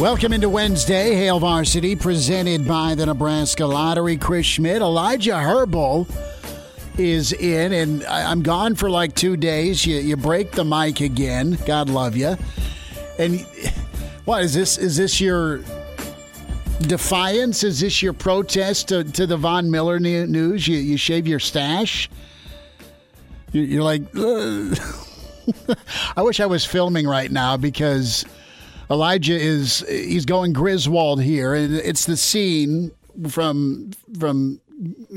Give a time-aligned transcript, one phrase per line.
[0.00, 4.16] Welcome into Wednesday, Hail Varsity, presented by the Nebraska Lottery.
[4.16, 6.08] Chris Schmitz, Elijah Herbal
[6.98, 9.86] is in, and I'm gone for like two days.
[9.86, 11.56] You, you break the mic again.
[11.66, 12.36] God love you.
[13.18, 13.40] And
[14.24, 14.76] what is this?
[14.76, 15.58] Is this your
[16.80, 17.62] defiance?
[17.62, 20.66] Is this your protest to, to the Von Miller news?
[20.66, 22.10] You, you shave your stash?
[23.52, 24.02] You're like,
[26.16, 28.24] I wish I was filming right now because
[28.90, 32.92] Elijah is he's going Griswold here, and it's the scene
[33.28, 34.60] from from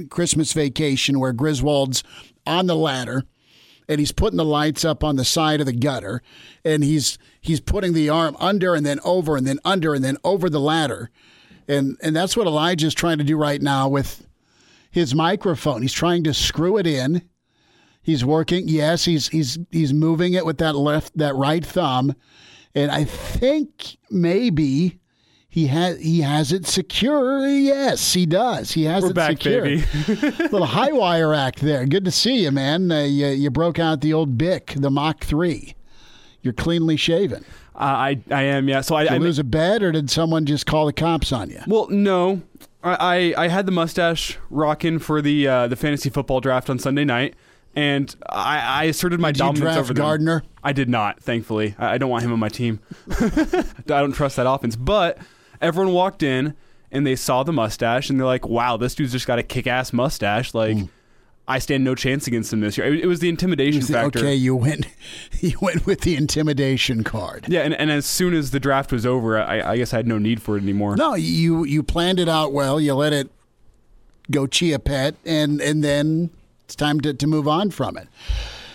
[0.10, 2.04] Christmas Vacation where Griswold's
[2.46, 3.24] on the ladder
[3.88, 6.22] and he's putting the lights up on the side of the gutter
[6.64, 10.18] and he's he's putting the arm under and then over and then under and then
[10.24, 11.10] over the ladder.
[11.68, 14.28] And and that's what Elijah's trying to do right now with
[14.92, 15.82] his microphone.
[15.82, 17.24] He's trying to screw it in.
[18.02, 18.68] He's working.
[18.68, 22.14] Yes he's he's he's moving it with that left that right thumb
[22.76, 25.00] and I think maybe
[25.50, 27.48] he has he has it secure.
[27.48, 28.72] Yes, he does.
[28.72, 29.62] He has We're it back, secure.
[29.64, 29.86] baby.
[30.52, 31.86] Little high wire act there.
[31.86, 32.92] Good to see you, man.
[32.92, 35.76] Uh, you, you broke out the old Bic, the Mach Three.
[36.42, 37.46] You're cleanly shaven.
[37.74, 38.82] Uh, I I am yeah.
[38.82, 41.32] So I, Did you I lose a bet, or did someone just call the cops
[41.32, 41.62] on you?
[41.68, 42.42] well no.
[42.84, 46.78] I, I I had the mustache rocking for the uh, the fantasy football draft on
[46.80, 47.34] Sunday night,
[47.76, 50.04] and I, I asserted my Did you dominance draft over them.
[50.04, 50.44] Gardner?
[50.64, 51.76] I did not, thankfully.
[51.78, 52.80] I, I don't want him on my team.
[53.20, 54.76] I don't trust that offense.
[54.76, 55.18] But
[55.62, 56.56] everyone walked in
[56.92, 59.92] and they saw the mustache and they're like, "Wow, this dude's just got a kick-ass
[59.92, 60.90] mustache." Like, mm.
[61.48, 62.88] I stand no chance against him this year.
[62.88, 64.20] It, it was the intimidation You think, factor.
[64.20, 64.88] okay, you went
[65.42, 67.46] you went with the intimidation card.
[67.50, 70.08] Yeah, and, and as soon as the draft was over, I, I guess I had
[70.08, 70.96] no need for it anymore.
[70.96, 72.80] No, you you planned it out well.
[72.80, 73.30] You let it
[74.32, 76.32] go chia pet, and and then
[76.66, 78.08] it's time to, to move on from it.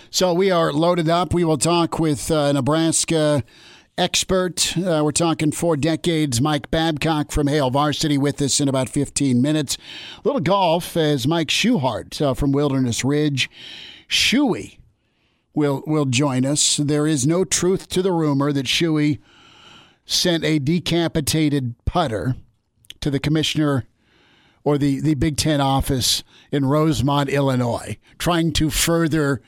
[0.09, 1.33] So we are loaded up.
[1.33, 3.43] We will talk with uh, Nebraska
[3.97, 4.77] expert.
[4.77, 6.41] Uh, we're talking four decades.
[6.41, 9.77] Mike Babcock from Hail Varsity with us in about 15 minutes.
[10.17, 13.49] A little golf as Mike Schuhart uh, from Wilderness Ridge.
[14.07, 14.77] Shuey
[15.53, 16.77] will will join us.
[16.77, 19.19] There is no truth to the rumor that Shuey
[20.05, 22.35] sent a decapitated putter
[23.01, 23.85] to the commissioner
[24.63, 29.41] or the, the Big Ten office in Rosemont, Illinois, trying to further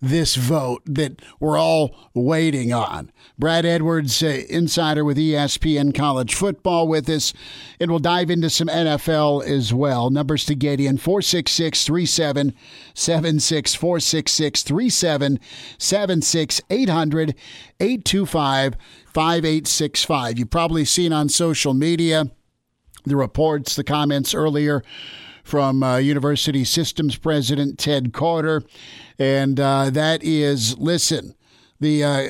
[0.00, 3.12] this vote that we're all waiting on.
[3.38, 7.32] Brad Edwards, uh, insider with ESPN College Football, with us,
[7.78, 10.10] and we'll dive into some NFL as well.
[10.10, 17.34] Numbers to get in 466 3776 466 3776 800
[17.80, 18.76] 825
[19.06, 20.38] 5865.
[20.38, 22.30] You've probably seen on social media
[23.04, 24.82] the reports, the comments earlier
[25.44, 28.62] from uh, University Systems President Ted Carter.
[29.18, 31.34] And uh, that is listen,
[31.80, 32.28] the uh,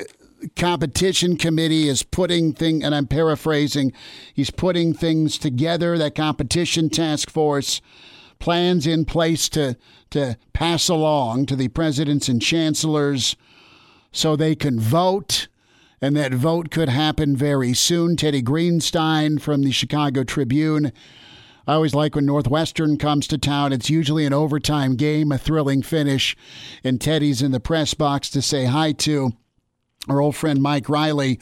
[0.55, 3.93] competition committee is putting thing and I'm paraphrasing,
[4.33, 7.81] he's putting things together, that competition task force
[8.39, 9.77] plans in place to
[10.09, 13.37] to pass along to the presidents and chancellors
[14.11, 15.47] so they can vote
[16.01, 18.15] and that vote could happen very soon.
[18.15, 20.91] Teddy Greenstein from the Chicago Tribune.
[21.67, 23.71] I always like when Northwestern comes to town.
[23.71, 26.35] It's usually an overtime game, a thrilling finish,
[26.83, 29.33] and Teddy's in the press box to say hi to.
[30.09, 31.39] Our old friend Mike Riley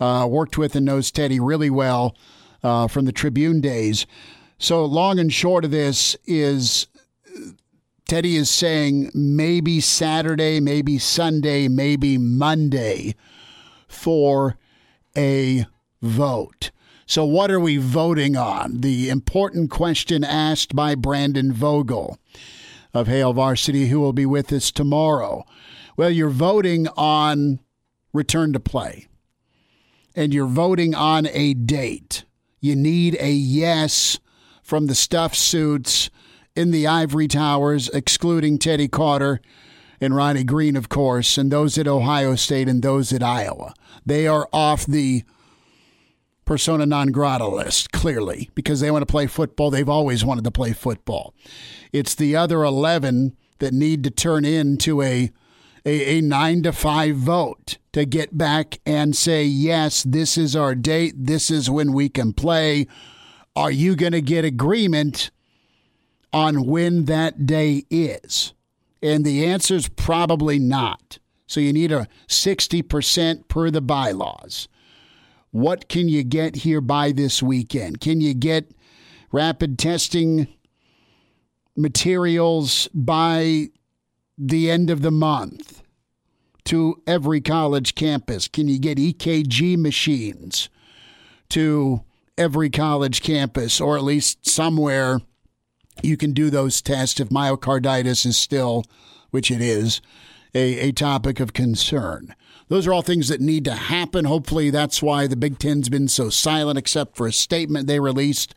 [0.00, 2.16] uh, worked with and knows Teddy really well
[2.64, 4.06] uh, from the Tribune days.
[4.58, 6.88] So, long and short of this is
[8.08, 13.14] Teddy is saying maybe Saturday, maybe Sunday, maybe Monday
[13.90, 14.56] for
[15.16, 15.66] a
[16.00, 16.70] vote.
[17.06, 18.82] So, what are we voting on?
[18.82, 22.18] The important question asked by Brandon Vogel
[22.94, 25.44] of Hail Varsity, who will be with us tomorrow.
[25.96, 27.58] Well, you're voting on
[28.12, 29.08] return to play,
[30.14, 32.24] and you're voting on a date.
[32.60, 34.20] You need a yes
[34.62, 36.10] from the stuffed suits
[36.54, 39.40] in the ivory towers, excluding Teddy Carter
[40.00, 43.74] and Ronnie Green, of course, and those at Ohio State and those at Iowa.
[44.06, 45.24] They are off the
[46.44, 49.70] persona non grata list, clearly, because they want to play football.
[49.70, 51.34] They've always wanted to play football.
[51.92, 55.30] It's the other 11 that need to turn into a,
[55.84, 60.74] a, a nine to five vote to get back and say, yes, this is our
[60.74, 61.14] date.
[61.16, 62.86] This is when we can play.
[63.54, 65.30] Are you going to get agreement
[66.32, 68.54] on when that day is?
[69.02, 71.18] And the answer is probably not.
[71.46, 74.68] So you need a 60% per the bylaws.
[75.50, 78.00] What can you get here by this weekend?
[78.00, 78.70] Can you get
[79.32, 80.46] rapid testing
[81.76, 83.70] materials by
[84.38, 85.82] the end of the month
[86.66, 88.46] to every college campus?
[88.46, 90.68] Can you get EKG machines
[91.48, 92.04] to
[92.38, 95.20] every college campus or at least somewhere
[96.02, 98.84] you can do those tests if myocarditis is still,
[99.30, 100.00] which it is,
[100.54, 102.34] a, a topic of concern.
[102.68, 104.24] Those are all things that need to happen.
[104.24, 108.54] Hopefully, that's why the Big Ten's been so silent, except for a statement they released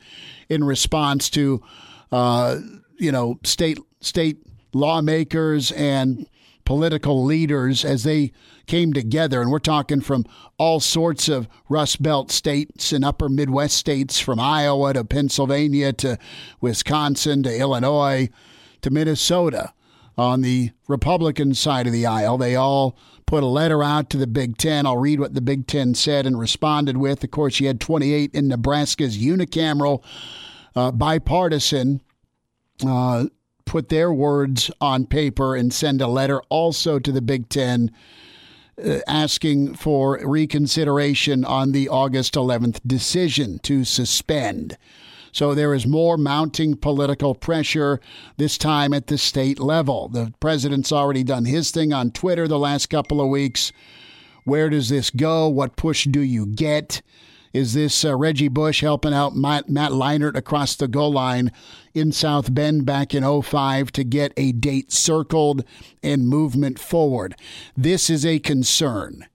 [0.50, 1.64] in response to,
[2.12, 2.60] uh,
[2.98, 4.38] you know, state state
[4.74, 6.28] lawmakers and
[6.66, 8.32] political leaders as they
[8.66, 9.42] came together.
[9.42, 10.26] And we're talking from
[10.58, 16.18] all sorts of Rust Belt states and upper Midwest states, from Iowa to Pennsylvania to
[16.62, 18.30] Wisconsin to Illinois
[18.82, 19.74] to Minnesota.
[20.16, 22.96] On the Republican side of the aisle, they all
[23.26, 24.86] put a letter out to the Big Ten.
[24.86, 27.24] I'll read what the Big Ten said and responded with.
[27.24, 30.04] Of course, you had 28 in Nebraska's unicameral,
[30.76, 32.02] uh, bipartisan.
[32.86, 33.26] Uh,
[33.74, 37.90] put their words on paper and send a letter also to the Big Ten
[38.78, 44.78] uh, asking for reconsideration on the August 11th decision to suspend.
[45.32, 48.00] So there is more mounting political pressure,
[48.38, 50.08] this time at the state level.
[50.08, 53.72] The president's already done his thing on Twitter the last couple of weeks.
[54.44, 55.50] Where does this go?
[55.50, 57.02] What push do you get?
[57.54, 61.52] Is this uh, Reggie Bush helping out Matt, Matt Leinart across the goal line
[61.94, 65.64] in South Bend back in 05 to get a date circled
[66.02, 67.36] and movement forward?
[67.76, 69.28] This is a concern.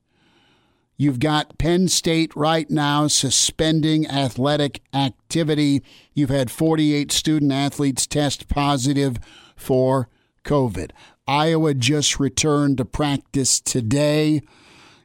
[0.96, 5.84] You've got Penn State right now suspending athletic activity.
[6.12, 9.18] You've had 48 student athletes test positive
[9.54, 10.08] for
[10.44, 10.90] COVID.
[11.28, 14.40] Iowa just returned to practice today.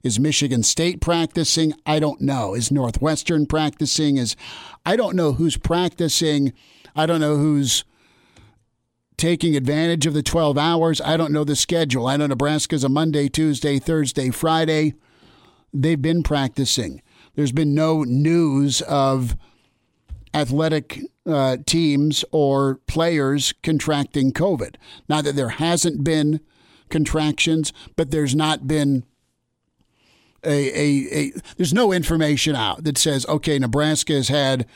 [0.02, 1.74] Is Michigan State practicing?
[1.86, 2.56] I don't know.
[2.56, 4.18] Is Northwestern practicing?
[4.18, 4.36] Is
[4.86, 6.54] I don't know who's practicing.
[6.96, 7.84] I don't know who's
[9.18, 11.00] taking advantage of the 12 hours.
[11.02, 12.08] I don't know the schedule.
[12.08, 14.94] I know Nebraska's a Monday, Tuesday, Thursday, Friday
[15.74, 17.02] they've been practicing.
[17.36, 19.36] There's been no news of
[20.34, 24.76] athletic uh, teams or players contracting COVID.
[25.10, 26.40] Not that there hasn't been
[26.90, 29.04] contractions, but there's not been
[30.46, 34.68] a, a, a there's no information out that says okay, Nebraska has had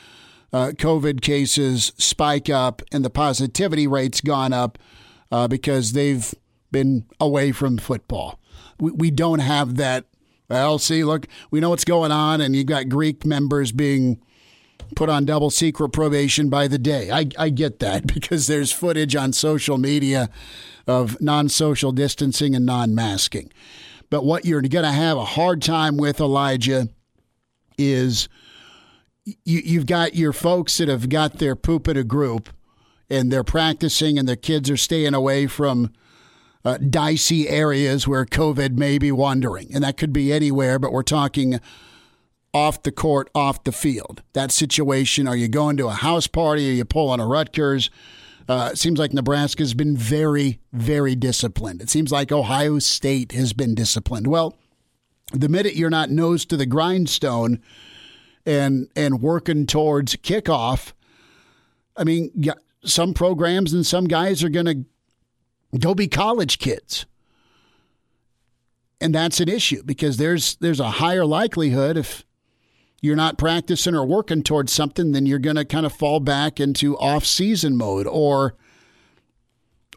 [0.52, 4.78] uh, COVID cases spike up and the positivity rate's gone up
[5.30, 6.34] uh, because they've
[6.70, 8.38] been away from football.
[8.78, 10.06] We, we don't have that
[10.48, 14.18] well, see, look, we know what's going on, and you've got Greek members being
[14.96, 17.10] put on double secret probation by the day.
[17.10, 20.30] I, I get that because there's footage on social media
[20.86, 23.52] of non social distancing and non masking.
[24.10, 26.88] But what you're going to have a hard time with, Elijah,
[27.76, 28.28] is
[29.44, 32.48] you, you've got your folks that have got their poop in a group
[33.10, 35.92] and they're practicing and their kids are staying away from
[36.64, 39.74] uh, dicey areas where COVID may be wandering.
[39.74, 41.60] And that could be anywhere, but we're talking
[42.52, 44.22] off the court, off the field.
[44.32, 46.68] That situation, are you going to a house party?
[46.70, 47.90] Are you pulling a Rutgers?
[48.48, 51.82] Uh, it seems like Nebraska's been very, very disciplined.
[51.82, 54.26] It seems like Ohio State has been disciplined.
[54.26, 54.56] Well,
[55.32, 57.60] the minute you're not nose to the grindstone
[58.48, 60.92] and and working towards kickoff,
[61.96, 62.32] I mean,
[62.82, 67.04] some programs and some guys are going to go be college kids.
[69.00, 72.24] And that's an issue because there's there's a higher likelihood if
[73.00, 76.58] you're not practicing or working towards something, then you're going to kind of fall back
[76.58, 78.56] into off-season mode or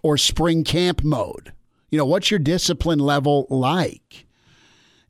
[0.03, 1.53] or spring camp mode.
[1.89, 4.27] You know, what's your discipline level like?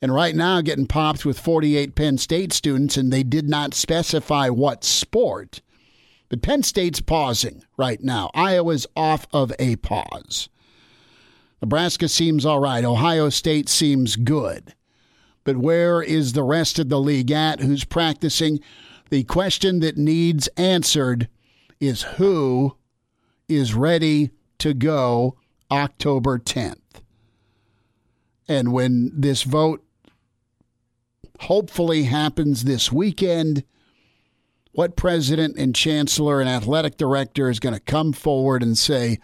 [0.01, 4.49] And right now, getting popped with 48 Penn State students, and they did not specify
[4.49, 5.61] what sport.
[6.27, 8.31] But Penn State's pausing right now.
[8.33, 10.49] Iowa's off of a pause.
[11.61, 12.83] Nebraska seems all right.
[12.83, 14.73] Ohio State seems good.
[15.43, 17.59] But where is the rest of the league at?
[17.59, 18.59] Who's practicing?
[19.11, 21.27] The question that needs answered
[21.79, 22.77] is who
[23.47, 25.37] is ready to go
[25.69, 26.77] October 10th.
[28.47, 29.83] And when this vote
[31.41, 33.63] hopefully happens this weekend,
[34.73, 39.17] what president and chancellor and athletic director is going to come forward and say,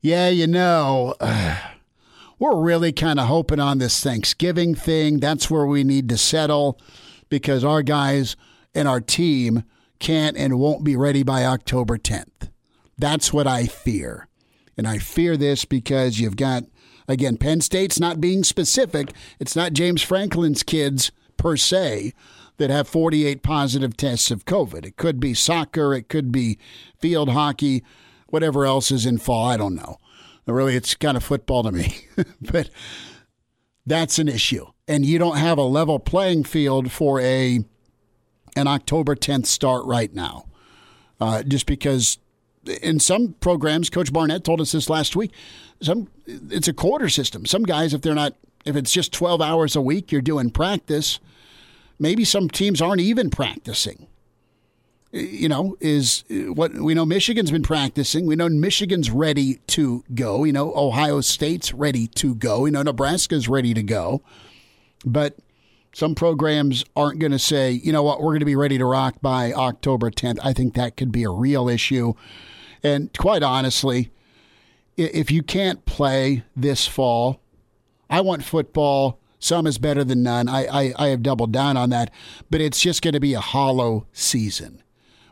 [0.00, 1.58] yeah, you know, uh,
[2.38, 5.20] we're really kind of hoping on this Thanksgiving thing.
[5.20, 6.78] That's where we need to settle
[7.28, 8.36] because our guys
[8.74, 9.64] and our team
[10.00, 12.50] can't and won't be ready by October 10th.
[12.98, 14.28] That's what I fear.
[14.76, 16.64] And I fear this because you've got,
[17.08, 19.12] again, Penn State's not being specific.
[19.38, 21.10] It's not James Franklin's kids
[21.42, 22.12] per se
[22.58, 24.86] that have 48 positive tests of COVID.
[24.86, 26.56] It could be soccer, it could be
[27.00, 27.82] field hockey,
[28.28, 29.48] whatever else is in fall.
[29.48, 29.96] I don't know.
[30.46, 32.06] Really, it's kind of football to me.
[32.40, 32.70] but
[33.84, 34.66] that's an issue.
[34.86, 37.64] And you don't have a level playing field for a
[38.54, 40.46] an October 10th start right now.
[41.20, 42.18] Uh, just because
[42.82, 45.32] in some programs, Coach Barnett told us this last week.
[45.80, 47.46] Some it's a quarter system.
[47.46, 48.34] Some guys, if they're not,
[48.64, 51.18] if it's just twelve hours a week, you're doing practice.
[51.98, 54.06] Maybe some teams aren't even practicing.
[55.12, 57.04] You know, is uh, what we know.
[57.04, 58.24] Michigan's been practicing.
[58.24, 60.38] We know Michigan's ready to go.
[60.38, 62.60] We know Ohio State's ready to go.
[62.60, 64.22] We know Nebraska's ready to go.
[65.04, 65.36] But
[65.94, 68.86] some programs aren't going to say, you know what, we're going to be ready to
[68.86, 70.38] rock by October 10th.
[70.42, 72.14] I think that could be a real issue.
[72.82, 74.10] And quite honestly,
[74.96, 77.40] if you can't play this fall,
[78.08, 79.18] I want football.
[79.42, 80.48] Some is better than none.
[80.48, 82.12] I, I, I have doubled down on that,
[82.48, 84.80] but it's just going to be a hollow season.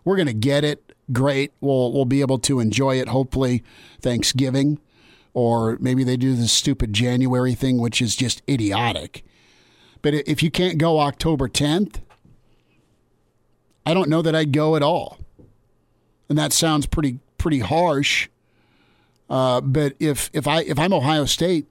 [0.04, 0.92] We're going to get it.
[1.12, 1.52] Great.
[1.60, 3.62] We'll, we'll be able to enjoy it, hopefully,
[4.02, 4.80] Thanksgiving.
[5.32, 9.24] Or maybe they do this stupid January thing, which is just idiotic.
[10.02, 12.00] But if you can't go October 10th,
[13.86, 15.18] I don't know that I'd go at all.
[16.28, 18.28] And that sounds pretty pretty harsh.
[19.28, 21.66] Uh, but if if I if I'm Ohio State,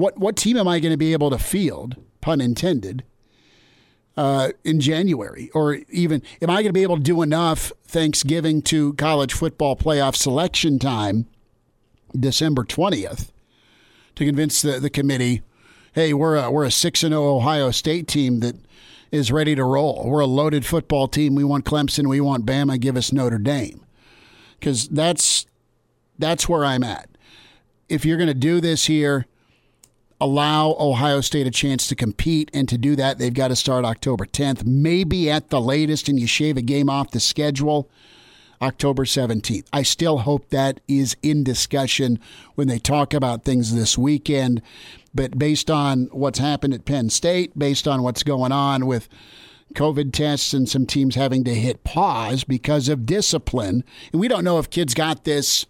[0.00, 1.96] what what team am I going to be able to field?
[2.20, 3.04] Pun intended.
[4.16, 8.60] Uh, in January, or even am I going to be able to do enough Thanksgiving
[8.62, 11.26] to college football playoff selection time,
[12.18, 13.32] December twentieth,
[14.16, 15.42] to convince the, the committee,
[15.94, 18.56] hey, we're a we're a six and zero oh Ohio State team that
[19.10, 20.04] is ready to roll.
[20.06, 21.34] We're a loaded football team.
[21.34, 22.08] We want Clemson.
[22.08, 22.78] We want Bama.
[22.78, 23.86] Give us Notre Dame
[24.58, 25.46] because that's
[26.18, 27.08] that's where I'm at.
[27.88, 29.26] If you're going to do this here,
[30.20, 33.84] allow Ohio State a chance to compete, and to do that, they've got to start
[33.84, 37.90] October 10th, maybe at the latest, and you shave a game off the schedule.
[38.62, 39.66] October 17th.
[39.72, 42.20] I still hope that is in discussion
[42.56, 44.60] when they talk about things this weekend.
[45.14, 49.08] But based on what's happened at Penn State, based on what's going on with
[49.74, 53.82] COVID tests and some teams having to hit pause because of discipline.
[54.12, 55.64] And we don't know if kids got this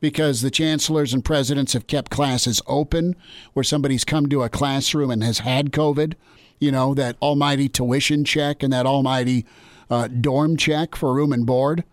[0.00, 3.14] because the chancellors and presidents have kept classes open
[3.52, 6.14] where somebody's come to a classroom and has had COVID.
[6.58, 9.46] You know, that almighty tuition check and that almighty
[9.88, 11.84] uh, dorm check for room and board.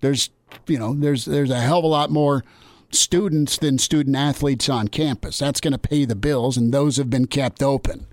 [0.00, 0.30] There's,
[0.66, 2.44] you know, there's there's a hell of a lot more
[2.90, 5.38] students than student athletes on campus.
[5.38, 8.06] That's going to pay the bills, and those have been kept open.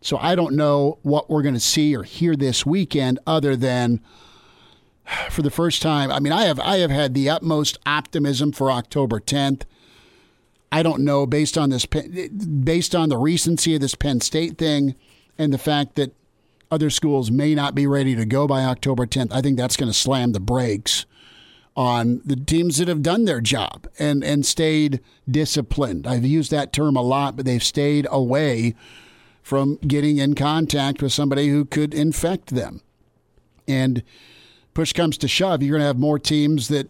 [0.00, 4.00] So I don't know what we're going to see or hear this weekend other than
[5.30, 6.10] for the first time.
[6.10, 9.62] I mean, I have I have had the utmost optimism for October 10th.
[10.70, 14.94] I don't know based on this based on the recency of this Penn State thing
[15.38, 16.14] and the fact that
[16.70, 19.32] other schools may not be ready to go by October 10th.
[19.32, 21.06] I think that's going to slam the brakes
[21.74, 25.00] on the teams that have done their job and and stayed
[25.30, 26.06] disciplined.
[26.06, 28.74] I've used that term a lot, but they've stayed away
[29.42, 32.82] from getting in contact with somebody who could infect them.
[33.66, 34.02] And
[34.78, 36.88] push comes to shove, you're going to have more teams that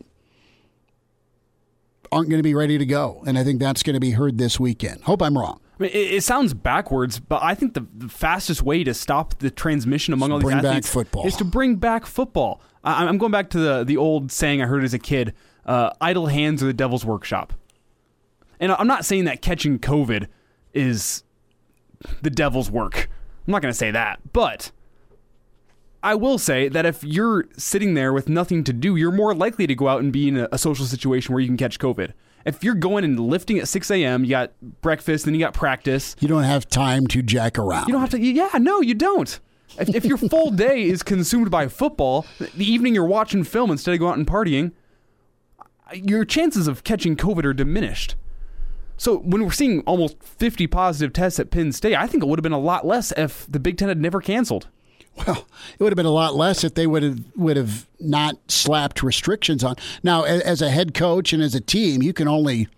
[2.13, 3.23] aren't going to be ready to go.
[3.27, 5.05] And I think that's going to be heard this weekend.
[5.05, 5.59] Hope I'm wrong.
[5.81, 9.39] I mean, it, it, sounds backwards, but I think the, the, fastest way to stop
[9.39, 12.61] the transmission among all these athletes is to bring back football.
[12.85, 15.33] I, am going back to the the old saying I heard as a kid:
[15.65, 17.55] uh, "Idle hands are the devil's workshop."
[18.61, 20.27] And I'm not saying that catching COVID
[20.75, 21.23] is
[22.21, 23.09] the devil's work.
[23.47, 24.73] I'm not going to say that, but
[26.03, 29.67] I will say that if you're sitting there with nothing to do, you're more likely
[29.67, 32.13] to go out and be in a, a social situation where you can catch COVID.
[32.47, 36.15] If you're going and lifting at 6 a.m., you got breakfast, then you got practice.
[36.21, 37.89] You don't have time to jack around.
[37.89, 38.21] You don't have to.
[38.21, 39.41] Yeah, no, you don't.
[39.79, 43.93] If, if your full day is consumed by football, the evening you're watching film instead
[43.93, 44.73] of going out and partying,
[45.93, 48.15] your chances of catching COVID are diminished.
[48.97, 52.39] So when we're seeing almost 50 positive tests at Penn State, I think it would
[52.39, 54.69] have been a lot less if the Big Ten had never canceled.
[55.27, 58.37] Well, it would have been a lot less if they would have would have not
[58.49, 59.77] slapped restrictions on.
[60.03, 62.69] Now, as a head coach and as a team, you can only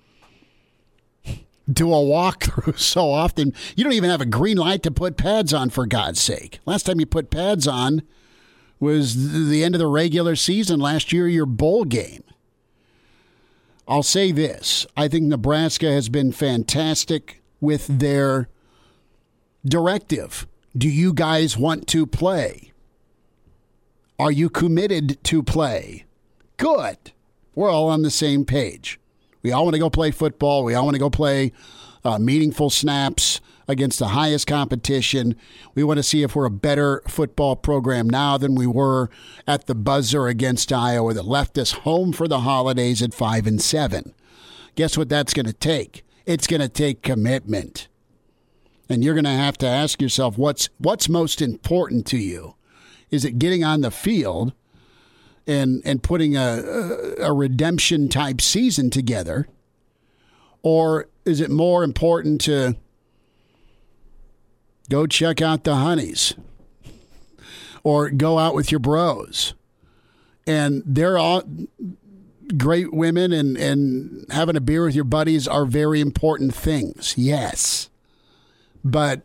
[1.71, 3.53] do a walkthrough so often.
[3.77, 6.61] You don't even have a green light to put pads on, for God's sake.
[6.67, 8.03] Last time you put pads on
[8.79, 12.25] was the end of the regular season last year, your bowl game.
[13.87, 18.49] I'll say this I think Nebraska has been fantastic with their
[19.65, 20.47] directive.
[20.77, 22.71] Do you guys want to play?
[24.21, 26.05] Are you committed to play?
[26.59, 27.11] Good.
[27.57, 29.01] We're all on the same page.
[29.43, 30.63] We all want to go play football.
[30.63, 31.51] We all want to go play
[32.05, 35.35] uh, meaningful snaps against the highest competition.
[35.75, 39.11] We want to see if we're a better football program now than we were
[39.49, 43.61] at the buzzer against Iowa that left us home for the holidays at 5 and
[43.61, 44.15] 7.
[44.77, 46.05] Guess what that's going to take?
[46.27, 47.89] It's going to take commitment.
[48.91, 52.57] And you're going to have to ask yourself what's what's most important to you?
[53.11, 54.53] Is it getting on the field
[55.47, 59.47] and and putting a, a redemption type season together?
[60.63, 62.77] Or is it more important to
[64.91, 66.35] go check out the honeys
[67.85, 69.55] or go out with your bros?
[70.47, 71.45] And they're all
[72.57, 77.15] great women and, and having a beer with your buddies are very important things.
[77.17, 77.89] Yes.
[78.85, 79.23] But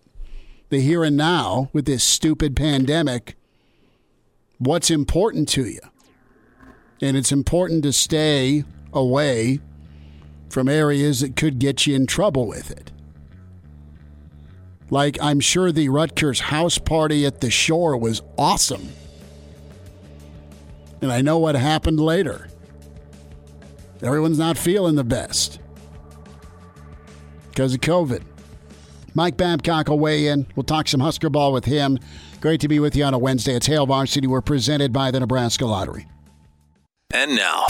[0.69, 3.35] the here and now with this stupid pandemic,
[4.57, 5.79] what's important to you?
[7.01, 9.59] And it's important to stay away
[10.49, 12.91] from areas that could get you in trouble with it.
[14.89, 18.89] Like, I'm sure the Rutgers house party at the shore was awesome.
[21.01, 22.47] And I know what happened later.
[24.01, 25.59] Everyone's not feeling the best
[27.49, 28.21] because of COVID.
[29.15, 30.45] Mike Babcock will weigh in.
[30.55, 31.97] We'll talk some Husker ball with him.
[32.41, 33.55] Great to be with you on a Wednesday.
[33.55, 34.27] It's Hail Varsity.
[34.27, 36.05] We're presented by the Nebraska Lottery.
[37.13, 37.65] And now.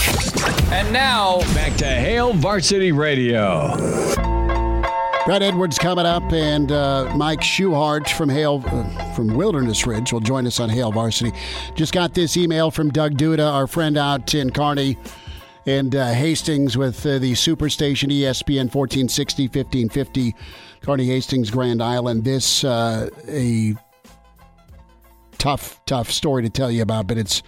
[0.71, 3.75] And now, back to Hail Varsity Radio.
[5.25, 10.19] Brad Edwards coming up, and uh, Mike Schuhart from Hail uh, from Wilderness Ridge will
[10.19, 11.31] join us on Hail Varsity.
[11.75, 14.97] Just got this email from Doug Duda, our friend out in Kearney
[15.65, 20.35] and uh, Hastings with uh, the Superstation ESPN 1460, 1550,
[20.85, 22.25] Kearney Hastings, Grand Island.
[22.25, 23.73] This uh, a
[25.39, 27.41] tough, tough story to tell you about, but it's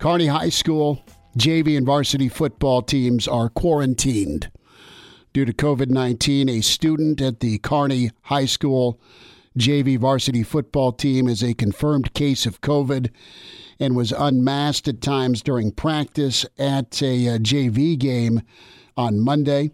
[0.00, 1.00] Kearney High School
[1.38, 4.50] JV and varsity football teams are quarantined
[5.32, 6.48] due to COVID 19.
[6.48, 9.00] A student at the Kearney High School
[9.56, 13.10] JV varsity football team is a confirmed case of COVID
[13.78, 18.42] and was unmasked at times during practice at a, a uh, JV game
[18.96, 19.70] on Monday.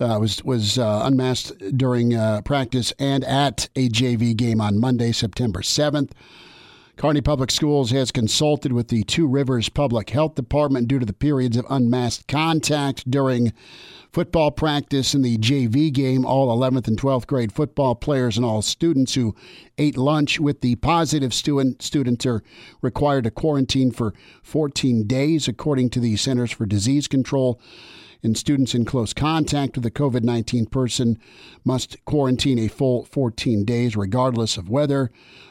[0.00, 5.12] Uh, was was uh, unmasked during uh, practice and at a JV game on Monday,
[5.12, 6.10] September 7th.
[6.96, 11.12] Kearney Public Schools has consulted with the Two Rivers Public Health Department due to the
[11.12, 13.52] periods of unmasked contact during
[14.12, 16.24] football practice and the JV game.
[16.24, 19.34] All 11th and 12th grade football players and all students who
[19.76, 22.44] ate lunch with the positive student students are
[22.80, 27.60] required to quarantine for 14 days, according to the Centers for Disease Control
[28.24, 31.18] and students in close contact with a COVID 19 person
[31.64, 35.10] must quarantine a full 14 days, regardless of whether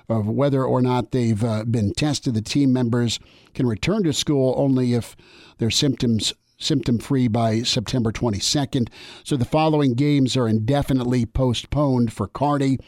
[0.10, 2.34] of whether or not they've uh, been tested.
[2.34, 3.20] The team members
[3.54, 5.16] can return to school only if
[5.60, 8.90] their symptoms symptom free by September 22nd.
[9.24, 12.80] So the following games are indefinitely postponed for Kearney.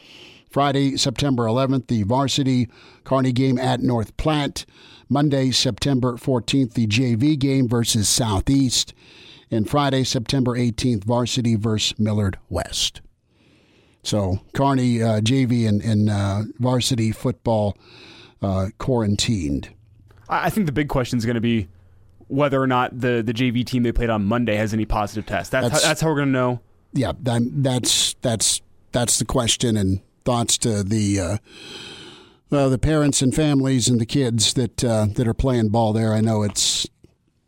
[0.48, 2.68] Friday, September 11th, the varsity
[3.04, 4.64] Kearney game at North Platte.
[5.08, 8.94] Monday, September 14th, the JV game versus Southeast
[9.50, 13.00] and Friday, September 18th, varsity versus Millard West.
[14.02, 17.76] So Kearney uh, JV and, and uh, varsity football
[18.40, 19.70] uh, quarantined.
[20.28, 21.68] I think the big question is going to be
[22.28, 25.50] whether or not the, the JV team they played on Monday has any positive tests.
[25.50, 26.60] That's that's how, that's how we're going to know.
[26.92, 28.60] Yeah, that, that's that's
[28.92, 31.38] that's the question and thoughts to the uh,
[32.50, 36.12] well, the parents and families and the kids that uh, that are playing ball there.
[36.12, 36.86] I know it's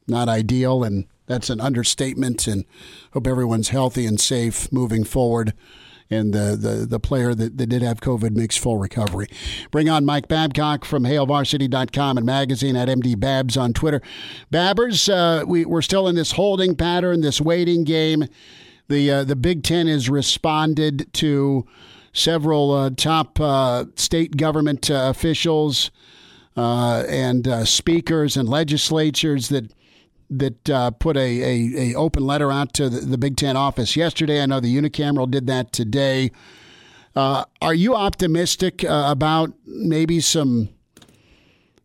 [0.06, 2.46] not ideal and that's an understatement.
[2.46, 2.64] And
[3.12, 5.54] hope everyone's healthy and safe moving forward.
[6.10, 9.28] And the, the, the player that, that did have COVID makes full recovery.
[9.70, 14.00] Bring on Mike Babcock from HailVarsity.com and magazine at MD Babs on Twitter.
[14.50, 18.24] Babbers, uh, we, we're still in this holding pattern, this waiting game.
[18.88, 21.66] The, uh, the Big Ten has responded to
[22.14, 25.90] several uh, top uh, state government uh, officials
[26.56, 29.72] uh, and speakers and legislatures that
[30.30, 33.96] that uh, put a, a, a, open letter out to the, the, Big Ten office
[33.96, 34.42] yesterday.
[34.42, 36.30] I know the unicameral did that today.
[37.16, 40.68] Uh, are you optimistic uh, about maybe some?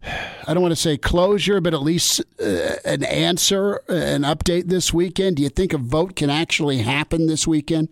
[0.04, 4.94] I don't want to say closure, but at least uh, an answer, an update this
[4.94, 5.38] weekend.
[5.38, 7.88] Do you think a vote can actually happen this weekend?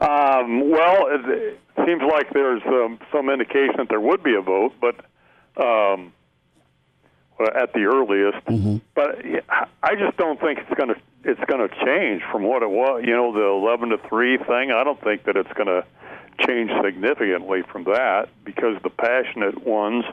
[0.00, 4.72] Um, well, it, seems like there's um, some indication that there would be a vote,
[4.80, 4.96] but
[5.62, 6.12] um,
[7.40, 8.44] at the earliest.
[8.46, 8.78] Mm-hmm.
[8.94, 9.24] But
[9.82, 13.02] I just don't think it's going to it's going to change from what it was.
[13.04, 14.70] You know, the eleven to three thing.
[14.70, 15.84] I don't think that it's going to
[16.46, 20.04] change significantly from that because the passionate ones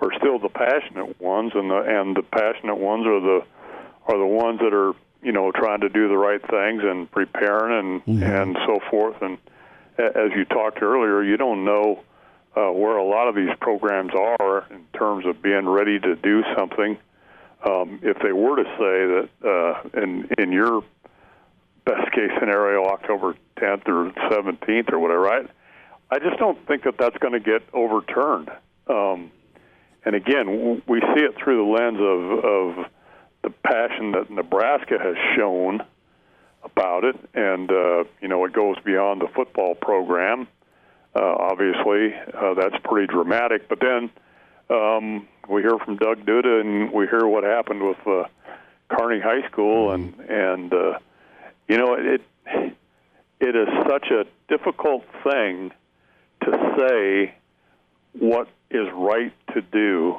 [0.00, 3.40] are still the passionate ones, and the and the passionate ones are the
[4.06, 7.78] are the ones that are you know trying to do the right things and preparing
[7.78, 8.22] and Mm-hmm.
[8.22, 9.20] and so forth.
[9.20, 9.38] And
[9.98, 12.02] as you talked earlier, you don't know
[12.56, 16.42] uh, where a lot of these programs are in terms of being ready to do
[16.56, 16.98] something.
[17.68, 20.82] Um, if they were to say that uh, in in your
[21.84, 25.46] best case scenario, October 10th or 17th or whatever, right?
[26.10, 28.50] I just don't think that that's going to get overturned.
[28.88, 29.30] Um,
[30.04, 32.90] and again, we see it through the lens of, of
[33.42, 35.80] the passion that Nebraska has shown
[36.62, 40.48] about it, and uh, you know it goes beyond the football program.
[41.18, 43.68] Uh, obviously, uh, that's pretty dramatic.
[43.68, 44.10] But then
[44.70, 48.24] um, we hear from Doug Duda, and we hear what happened with uh,
[48.88, 50.98] Kearney High School, and and uh,
[51.66, 52.20] you know it
[53.40, 55.72] it is such a difficult thing
[56.44, 57.34] to say
[58.12, 60.18] what is right to do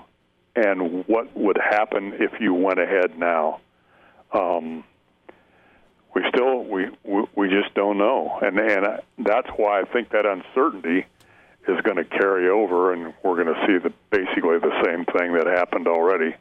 [0.55, 3.62] and what would happen if you went ahead now.
[4.33, 4.83] Um,
[6.13, 6.87] we still we,
[7.35, 11.05] we just don't know, and and I- that's why I think that uncertainty
[11.67, 15.33] is going to carry over, and we're going to see the basically the same thing
[15.33, 16.33] that happened already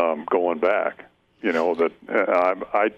[0.00, 1.04] um, going back.
[1.42, 2.90] You know that uh, I'm I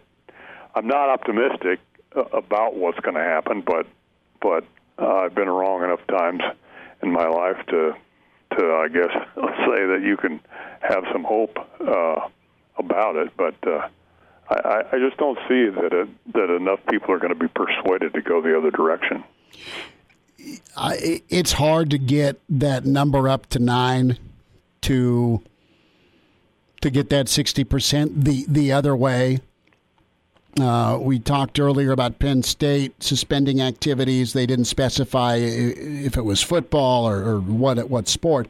[0.74, 1.80] I'm not optimistic
[2.14, 3.86] uh, about what's going to happen, but
[4.42, 4.64] but
[4.98, 6.42] uh, I've been wrong enough times
[7.02, 7.94] in my life to
[8.58, 10.40] to I guess say that you can
[10.82, 12.28] have some hope uh,
[12.76, 13.54] about it, but.
[13.66, 13.88] Uh,
[14.48, 18.12] I, I- just don't see that it, that enough people are going to be persuaded
[18.14, 19.24] to go the other direction.
[20.76, 24.18] I, it's hard to get that number up to nine
[24.82, 25.42] to
[26.82, 29.38] to get that sixty percent the the other way.
[30.60, 34.34] Uh, we talked earlier about Penn State suspending activities.
[34.34, 38.48] They didn't specify if it was football or, or what what sport,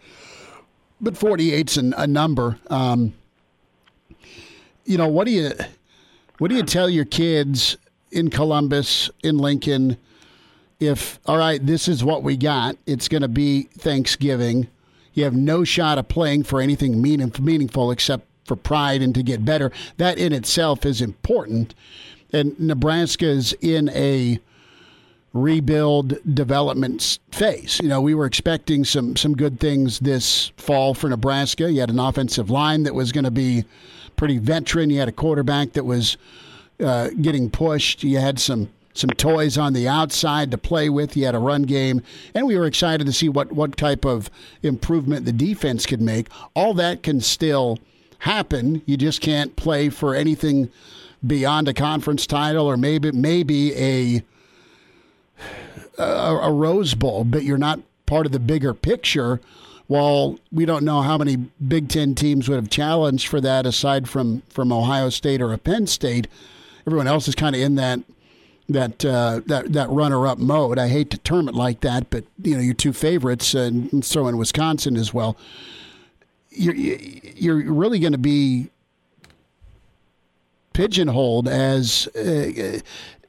[1.00, 2.58] but 48's an, a number.
[2.68, 3.14] Um,
[4.84, 5.52] you know what do you
[6.38, 7.76] what do you tell your kids
[8.10, 9.96] in Columbus, in Lincoln?
[10.80, 12.76] if all right, this is what we got.
[12.86, 14.68] It's going to be Thanksgiving.
[15.12, 19.22] You have no shot of playing for anything meaning, meaningful except for pride and to
[19.22, 19.70] get better.
[19.96, 21.74] That in itself is important.
[22.32, 24.40] And Nebraska is in a
[25.32, 27.80] rebuild development phase.
[27.82, 31.70] You know, we were expecting some some good things this fall for Nebraska.
[31.70, 33.64] You had an offensive line that was going to be
[34.16, 34.90] pretty veteran.
[34.90, 36.16] You had a quarterback that was
[36.80, 38.02] uh, getting pushed.
[38.02, 41.16] You had some some toys on the outside to play with.
[41.16, 42.00] You had a run game,
[42.32, 44.30] and we were excited to see what what type of
[44.62, 46.28] improvement the defense could make.
[46.54, 47.78] All that can still
[48.20, 48.82] happen.
[48.86, 50.70] You just can't play for anything
[51.26, 54.22] beyond a conference title or maybe maybe a
[55.98, 59.40] a, a Rose Bowl, but you're not part of the bigger picture.
[59.86, 64.08] While we don't know how many Big Ten teams would have challenged for that, aside
[64.08, 66.26] from from Ohio State or a Penn State,
[66.86, 68.00] everyone else is kind of in that
[68.68, 70.78] that uh, that that runner up mode.
[70.78, 74.26] I hate to term it like that, but you know your two favorites, and throw
[74.28, 75.36] in Wisconsin as well.
[76.50, 78.70] You're you're really going to be
[80.74, 82.80] pigeonholed as uh,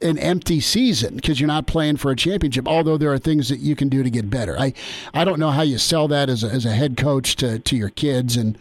[0.02, 2.68] an empty season because you're not playing for a championship.
[2.68, 4.58] Although there are things that you can do to get better.
[4.58, 4.74] I
[5.14, 7.76] I don't know how you sell that as a, as a head coach to, to
[7.76, 8.58] your kids and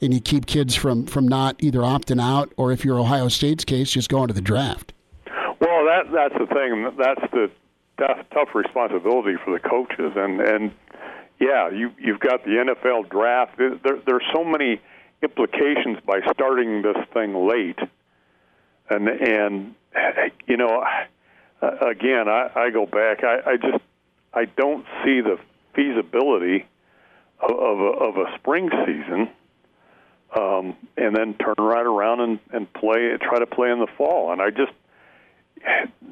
[0.00, 3.64] and you keep kids from from not either opting out or if you're Ohio State's
[3.64, 4.92] case, just going to the draft.
[5.60, 6.92] Well, that that's the thing.
[6.96, 7.50] That's the
[7.98, 10.72] tough, tough responsibility for the coaches, and and
[11.40, 13.58] yeah, you you've got the NFL draft.
[13.58, 14.80] There there's so many
[15.22, 17.78] implications by starting this thing late,
[18.90, 19.74] and and
[20.46, 20.84] you know,
[21.62, 23.24] again, I, I go back.
[23.24, 23.82] I, I just
[24.32, 25.38] I don't see the
[25.74, 26.66] feasibility
[27.40, 29.30] of of a, of a spring season.
[30.36, 34.32] Um, and then turn right around and, and play, try to play in the fall.
[34.32, 34.72] And I just,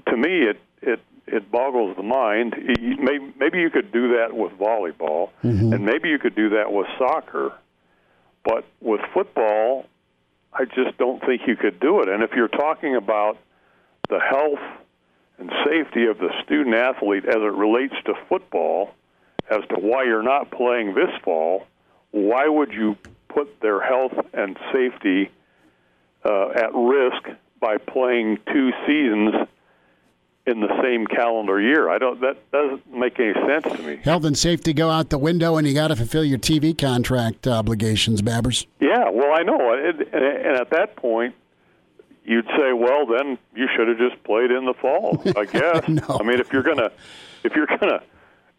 [0.08, 2.54] to me, it it it boggles the mind.
[2.56, 5.30] Maybe maybe you could do that with volleyball,
[5.74, 7.52] and maybe you could do that with soccer,
[8.44, 9.84] but with football,
[10.54, 12.08] I just don't think you could do it.
[12.08, 13.38] And if you're talking about
[14.08, 14.60] the health
[15.38, 18.94] and safety of the student athlete as it relates to football,
[19.50, 21.66] as to why you're not playing this fall,
[22.12, 22.96] why would you
[23.28, 25.30] put their health and safety
[26.24, 27.28] uh, at risk
[27.60, 29.48] by playing two seasons
[30.46, 31.88] in the same calendar year?
[31.88, 32.20] I don't.
[32.20, 33.96] That doesn't make any sense to me.
[34.02, 37.46] Health and safety go out the window, and you got to fulfill your TV contract
[37.46, 38.66] obligations, Babbers.
[38.80, 41.34] Yeah, well, I know, and, and at that point,
[42.24, 45.22] you'd say, well, then you should have just played in the fall.
[45.36, 45.88] I guess.
[45.88, 46.18] No.
[46.20, 46.90] I mean, if you're gonna,
[47.42, 48.02] if you're gonna,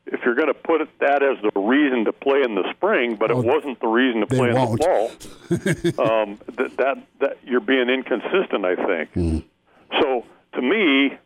[0.08, 3.32] if you're gonna put it, that as the reason to play in the spring, but
[3.32, 4.80] Oh, it wasn't the reason to play in won't.
[4.80, 8.66] the fall, um, that, that that you're being inconsistent.
[8.66, 9.12] I think.
[9.14, 9.40] Hmm.
[10.02, 11.18] So to me,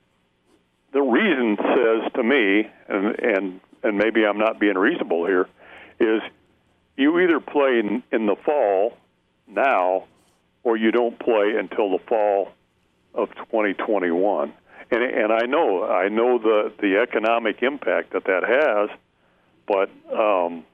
[0.91, 5.47] the reason says to me, and and and maybe I'm not being reasonable here,
[5.99, 6.21] is
[6.97, 8.97] you either play in, in the fall
[9.47, 10.06] now,
[10.63, 12.49] or you don't play until the fall
[13.13, 14.54] of 2021.
[14.91, 18.89] And and I know I know the the economic impact that that has,
[19.67, 20.65] but um,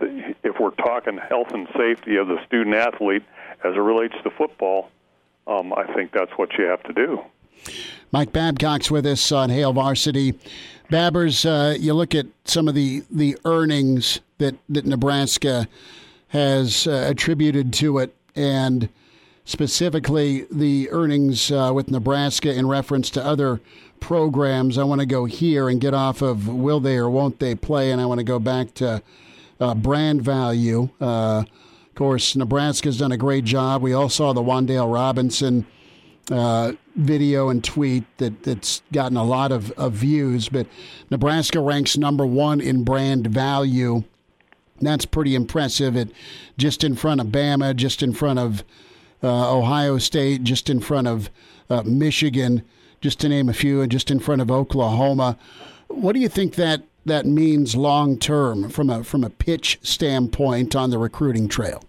[0.00, 3.24] if we're talking health and safety of the student athlete
[3.64, 4.88] as it relates to football,
[5.46, 7.20] um, I think that's what you have to do.
[8.12, 10.34] Mike Babcock's with us on Hail Varsity.
[10.90, 15.68] Babbers, uh, you look at some of the, the earnings that, that Nebraska
[16.28, 18.88] has uh, attributed to it, and
[19.44, 23.60] specifically the earnings uh, with Nebraska in reference to other
[24.00, 24.78] programs.
[24.78, 27.92] I want to go here and get off of will they or won't they play,
[27.92, 29.02] and I want to go back to
[29.60, 30.88] uh, brand value.
[31.00, 33.82] Uh, of course, Nebraska's done a great job.
[33.82, 35.66] We all saw the Wan'Dale Robinson
[36.30, 40.66] uh, video and tweet that, that's gotten a lot of, of views, but
[41.10, 44.04] Nebraska ranks number one in brand value.
[44.80, 45.96] That's pretty impressive.
[45.96, 46.10] It
[46.56, 48.64] just in front of Bama, just in front of
[49.22, 51.30] uh, Ohio State, just in front of
[51.68, 52.62] uh, Michigan,
[53.00, 55.36] just to name a few, and just in front of Oklahoma.
[55.88, 60.74] What do you think that that means long term from a from a pitch standpoint
[60.74, 61.82] on the recruiting trail?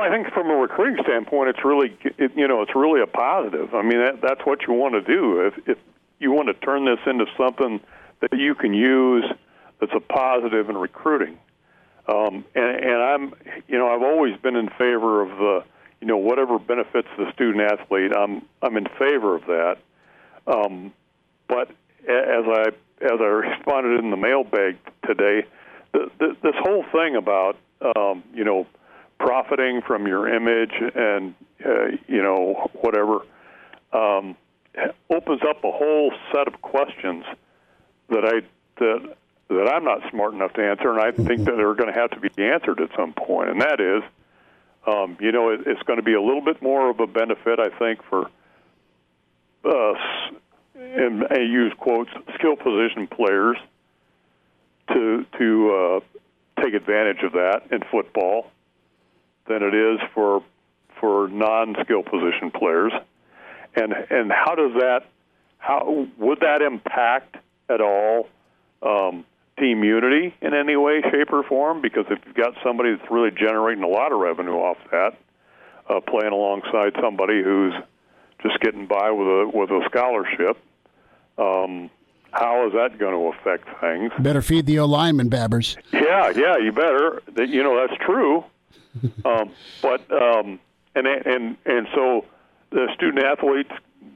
[0.00, 3.06] Well, I think from a recruiting standpoint, it's really it, you know it's really a
[3.06, 3.74] positive.
[3.74, 5.46] I mean, that, that's what you want to do.
[5.46, 5.78] If, if
[6.18, 7.80] you want to turn this into something
[8.20, 9.26] that you can use
[9.78, 11.38] that's a positive in recruiting,
[12.08, 13.34] um, and, and I'm
[13.68, 15.64] you know I've always been in favor of the
[16.00, 18.12] you know whatever benefits the student athlete.
[18.16, 19.76] I'm I'm in favor of that.
[20.46, 20.94] Um,
[21.46, 21.68] but
[22.08, 22.68] as I
[23.02, 25.46] as I responded in the mailbag today,
[25.92, 27.58] the, the, this whole thing about
[27.94, 28.66] um, you know
[29.20, 33.20] profiting from your image and uh, you know whatever
[33.92, 34.34] um,
[35.10, 37.24] opens up a whole set of questions
[38.08, 38.40] that I
[38.80, 39.16] that
[39.48, 42.10] that I'm not smart enough to answer, and I think that they're going to have
[42.12, 43.50] to be answered at some point.
[43.50, 44.02] And that is,
[44.86, 47.58] um, you know, it, it's going to be a little bit more of a benefit,
[47.58, 48.30] I think, for
[49.64, 50.34] uh, s-
[50.76, 53.58] and I use quotes skill position players
[54.92, 58.50] to to uh, take advantage of that in football
[59.50, 60.42] than it is for
[61.00, 62.92] for non-skill position players.
[63.74, 65.00] And and how does that
[65.58, 67.36] how would that impact
[67.68, 68.28] at all
[68.82, 69.24] um,
[69.58, 71.82] team unity in any way, shape, or form?
[71.82, 75.16] Because if you've got somebody that's really generating a lot of revenue off that,
[75.88, 77.74] uh, playing alongside somebody who's
[78.42, 80.56] just getting by with a with a scholarship,
[81.38, 81.90] um,
[82.32, 84.12] how is that going to affect things?
[84.18, 85.76] Better feed the O lineman, Babbers.
[85.92, 87.22] Yeah, yeah, you better.
[87.36, 88.44] You know that's true.
[89.24, 89.50] um,
[89.82, 90.58] but um,
[90.94, 92.24] and and and so
[92.70, 93.70] the student athletes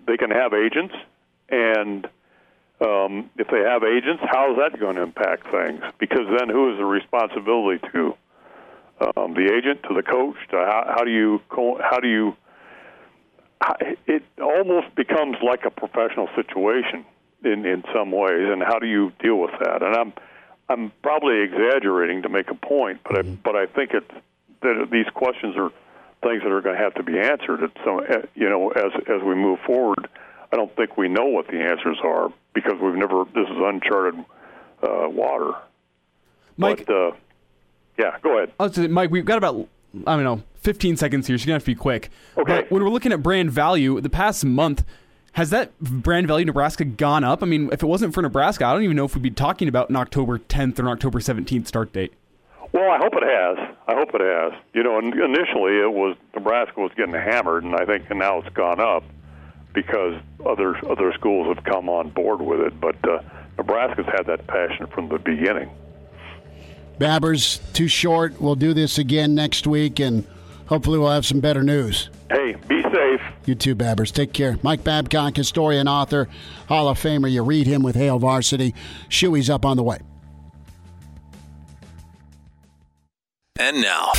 [0.07, 0.95] they can have agents,
[1.49, 2.07] and
[2.81, 5.83] um, if they have agents, how is that going to impact things?
[5.99, 8.17] Because then who is the responsibility to?
[9.17, 12.37] Um, the agent to the coach to how, how do you co- how do you
[14.07, 17.05] it almost becomes like a professional situation
[17.45, 20.13] in in some ways and how do you deal with that and i'm
[20.69, 24.11] i'm probably exaggerating to make a point but i but i think it's
[24.65, 25.71] that these questions are
[26.23, 28.01] things that are going to have to be answered at some
[28.35, 30.09] you know as as we move forward
[30.53, 34.19] i don't think we know what the answers are because we've never this is uncharted
[34.83, 35.53] uh, water
[36.57, 37.13] Mike, but uh,
[37.99, 39.69] yeah go ahead I was say, Mike, we've got about
[40.07, 42.11] I don't know 15 seconds here, so you're gonna have to be quick.
[42.39, 42.63] Okay.
[42.63, 44.85] But when we're looking at brand value, the past month.
[45.33, 47.43] Has that brand value Nebraska gone up?
[47.43, 49.67] I mean, if it wasn't for Nebraska, I don't even know if we'd be talking
[49.67, 52.13] about an October 10th or an October 17th start date.
[52.75, 53.77] Well, I hope it has.
[53.87, 54.53] I hope it has.
[54.75, 58.81] You know, initially it was Nebraska was getting hammered, and I think now it's gone
[58.81, 59.05] up
[59.73, 62.81] because other other schools have come on board with it.
[62.81, 63.23] But uh,
[63.57, 65.71] Nebraska's had that passion from the beginning.
[66.99, 68.41] Babbers, too short.
[68.41, 70.27] We'll do this again next week, and
[70.67, 72.11] hopefully we'll have some better news.
[72.29, 73.21] Hey, be safe.
[73.47, 74.11] You too, Babbers.
[74.11, 74.59] Take care.
[74.65, 76.29] Mike Babcock, historian, author,
[76.67, 77.31] Hall of Famer.
[77.31, 78.75] You read him with Hail Varsity.
[79.09, 79.99] Shuey's up on the way.
[83.61, 84.11] And now,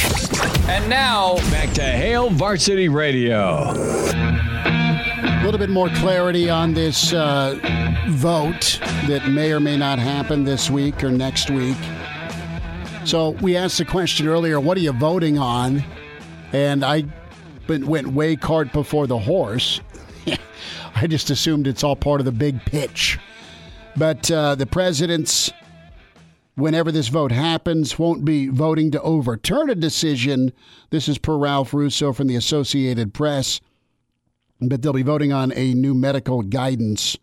[0.69, 3.65] And now, back to Hail Varsity Radio.
[3.69, 7.60] A little bit more clarity on this uh,
[8.12, 11.76] vote that may or may not happen this week or next week.
[13.04, 15.84] So we asked the question earlier, what are you voting on?
[16.54, 17.04] And I
[17.67, 19.82] went, went way cart before the horse.
[20.95, 23.19] I just assumed it's all part of the big pitch.
[23.98, 25.52] But uh, the president's,
[26.55, 30.51] whenever this vote happens, won't be voting to overturn a decision.
[30.89, 33.61] This is per Ralph Russo from the Associated Press
[34.61, 37.17] but they'll be voting on a new medical guidance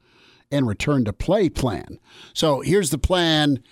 [0.50, 1.98] and return to play plan.
[2.34, 3.62] So here's the plan.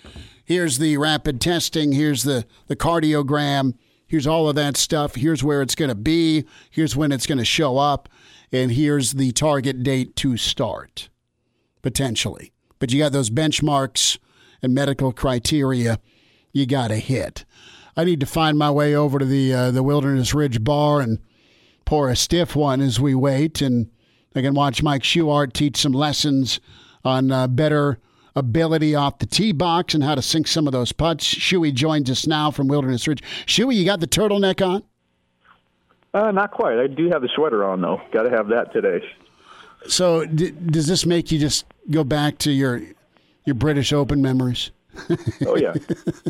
[0.43, 1.91] Here's the rapid testing.
[1.91, 3.75] Here's the, the cardiogram.
[4.07, 5.15] Here's all of that stuff.
[5.15, 6.45] Here's where it's going to be.
[6.69, 8.09] Here's when it's going to show up.
[8.51, 11.09] And here's the target date to start,
[11.81, 12.51] potentially.
[12.79, 14.17] But you got those benchmarks
[14.61, 15.99] and medical criteria
[16.53, 17.45] you got to hit.
[17.95, 21.19] I need to find my way over to the uh, the Wilderness Ridge Bar and
[21.85, 23.89] pour a stiff one as we wait, and
[24.35, 26.59] I can watch Mike Schuart teach some lessons
[27.03, 27.99] on uh, better
[28.35, 31.33] ability off the tee box and how to sink some of those putts.
[31.33, 33.21] Shuey joins us now from Wilderness Ridge.
[33.45, 34.83] Shuey, you got the turtleneck on?
[36.13, 36.79] Uh, not quite.
[36.79, 38.01] I do have the sweater on though.
[38.11, 39.03] Got to have that today.
[39.87, 42.81] So, d- does this make you just go back to your
[43.51, 44.71] your British Open memories?
[45.45, 45.73] Oh yeah.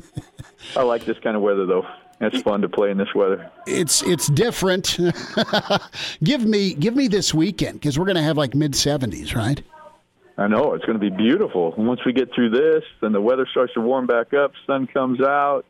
[0.76, 1.86] I like this kind of weather though.
[2.20, 3.52] It's fun to play in this weather.
[3.68, 4.98] It's it's different.
[6.24, 9.62] give me give me this weekend because we're going to have like mid seventies, right?
[10.38, 11.76] I know it's going to be beautiful.
[11.76, 14.54] And once we get through this, then the weather starts to warm back up.
[14.66, 15.66] Sun comes out.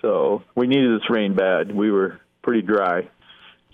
[0.00, 1.74] So we needed this rain bad.
[1.74, 3.08] We were pretty dry.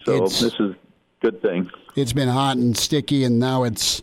[0.04, 0.76] So It's- this is a
[1.20, 1.70] good thing.
[1.94, 4.02] It's been hot and sticky, and now it's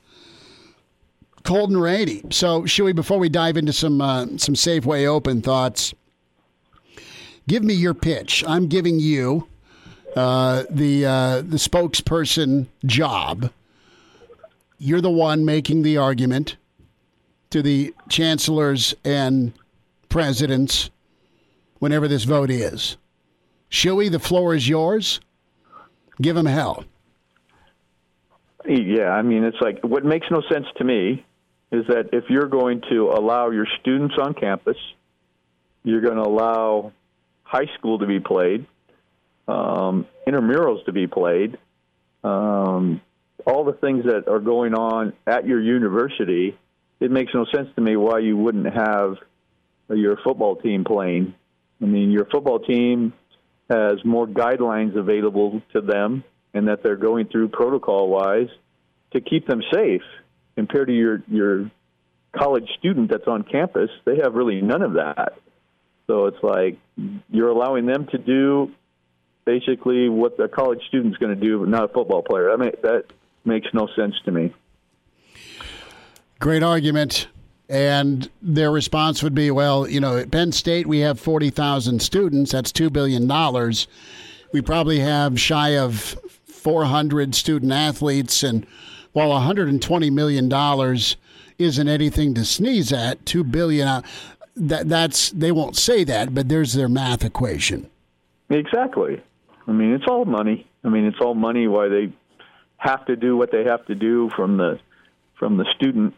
[1.43, 2.23] cold and rainy.
[2.31, 5.93] So, Shuey, before we dive into some uh, some Safeway Open thoughts,
[7.47, 8.43] give me your pitch.
[8.47, 9.47] I'm giving you
[10.15, 13.51] uh, the uh, the spokesperson job.
[14.77, 16.57] You're the one making the argument
[17.51, 19.53] to the chancellors and
[20.09, 20.89] presidents
[21.79, 22.97] whenever this vote is.
[23.69, 25.19] Shuey, the floor is yours.
[26.21, 26.83] Give them hell.
[28.65, 31.25] Yeah, I mean, it's like what makes no sense to me
[31.73, 34.77] is that if you're going to allow your students on campus,
[35.83, 36.93] you're going to allow
[37.41, 38.67] high school to be played,
[39.47, 41.57] um, intramurals to be played,
[42.23, 43.01] um,
[43.45, 46.55] all the things that are going on at your university.
[46.99, 49.15] It makes no sense to me why you wouldn't have
[49.89, 51.33] your football team playing.
[51.81, 53.13] I mean, your football team
[53.69, 58.49] has more guidelines available to them and that they're going through protocol wise
[59.11, 60.03] to keep them safe
[60.55, 61.71] compared to your your
[62.35, 65.33] college student that's on campus they have really none of that
[66.07, 66.77] so it's like
[67.29, 68.71] you're allowing them to do
[69.45, 72.71] basically what the college student's going to do but not a football player i mean
[72.81, 73.05] that
[73.45, 74.53] makes no sense to me
[76.43, 77.27] Great argument.
[77.69, 82.51] And their response would be, well, you know, at Penn State we have 40,000 students.
[82.51, 83.25] That's $2 billion.
[84.51, 88.43] We probably have shy of 400 student athletes.
[88.43, 88.67] And
[89.13, 90.51] while $120 million
[91.57, 94.01] isn't anything to sneeze at, 2 billion, uh,
[94.55, 97.89] that, that's, they won't say that, but there's their math equation.
[98.49, 99.21] Exactly.
[99.67, 100.67] I mean, it's all money.
[100.83, 101.67] I mean, it's all money.
[101.67, 102.13] Why they
[102.77, 104.79] have to do what they have to do from the
[105.39, 106.13] from the student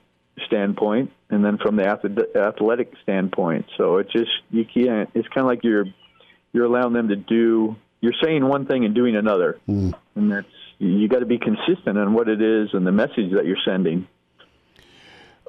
[0.45, 3.65] standpoint, and then from the ath- athletic standpoint.
[3.77, 5.09] So it just you can't.
[5.13, 5.85] It's kind of like you're
[6.53, 7.75] you're allowing them to do.
[8.01, 9.59] You're saying one thing and doing another,
[10.15, 10.47] and that's
[10.79, 14.07] you got to be consistent on what it is and the message that you're sending.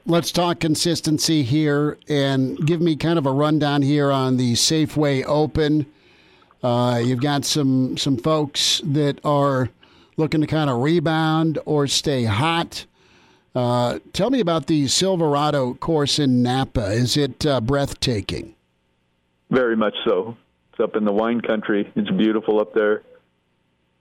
[0.07, 5.25] let's talk consistency here and give me kind of a rundown here on the Safeway
[5.27, 5.87] Open.
[6.63, 9.69] Uh, you've got some some folks that are
[10.17, 12.87] looking to kind of rebound or stay hot.
[13.55, 16.93] Uh, tell me about the Silverado course in Napa.
[16.93, 18.55] Is it uh, breathtaking?
[19.51, 20.37] Very much so.
[20.73, 21.91] It's up in the wine country.
[21.97, 23.03] It's beautiful up there.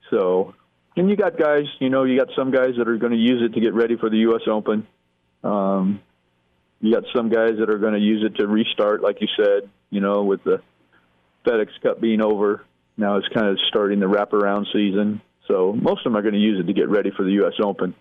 [0.10, 0.54] So,
[0.96, 3.42] and you got guys, you know, you got some guys that are going to use
[3.44, 4.42] it to get ready for the U.S.
[4.48, 4.88] Open.
[5.44, 6.02] Um,
[6.82, 9.70] you got some guys that are going to use it to restart, like you said,
[9.90, 10.62] you know, with the
[11.46, 12.64] FedEx Cup being over.
[12.98, 15.22] Now it's kind of starting the wraparound season.
[15.48, 17.54] So most of them are going to use it to get ready for the U.S.
[17.62, 17.94] Open.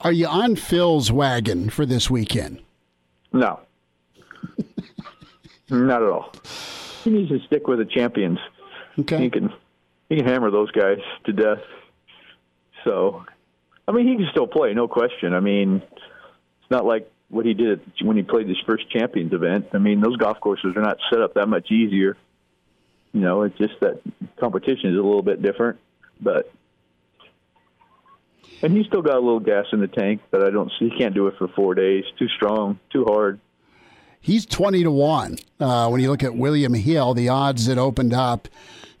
[0.00, 2.60] Are you on Phil's wagon for this weekend?
[3.32, 3.60] No,
[5.70, 6.32] not at all.
[7.04, 8.38] He needs to stick with the champions.
[8.98, 9.22] Okay.
[9.22, 9.52] He can
[10.12, 11.62] he can hammer those guys to death.
[12.84, 13.24] So,
[13.88, 15.32] I mean, he can still play, no question.
[15.32, 19.68] I mean, it's not like what he did when he played his first Champions event.
[19.72, 22.18] I mean, those golf courses are not set up that much easier.
[23.14, 24.02] You know, it's just that
[24.38, 25.78] competition is a little bit different,
[26.20, 26.52] but
[28.62, 30.98] and he's still got a little gas in the tank, but I don't see he
[30.98, 32.04] can't do it for four days.
[32.18, 33.40] Too strong, too hard.
[34.22, 35.36] He's twenty to one.
[35.58, 38.48] Uh, when you look at William Hill, the odds that opened up,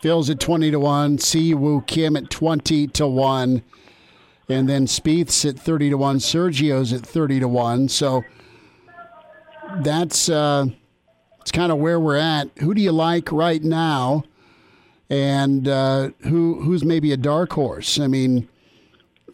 [0.00, 1.16] Phil's at twenty to one.
[1.16, 3.62] Si Woo Kim at twenty to one,
[4.48, 6.18] and then Spieth's at thirty to one.
[6.18, 7.88] Sergio's at thirty to one.
[7.88, 8.24] So
[9.82, 10.66] that's uh,
[11.40, 12.50] it's kind of where we're at.
[12.58, 14.24] Who do you like right now?
[15.08, 18.00] And uh, who who's maybe a dark horse?
[18.00, 18.48] I mean,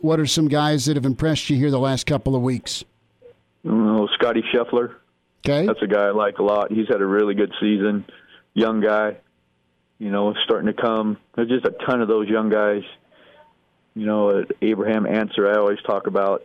[0.00, 2.84] what are some guys that have impressed you here the last couple of weeks?
[3.66, 4.96] Oh, Scotty Scheffler.
[5.48, 6.70] Okay, that's a guy I like a lot.
[6.70, 8.04] He's had a really good season.
[8.54, 9.16] Young guy,
[9.98, 11.18] you know, starting to come.
[11.34, 12.82] There's just a ton of those young guys.
[13.94, 16.44] You know, Abraham Ancer, I always talk about.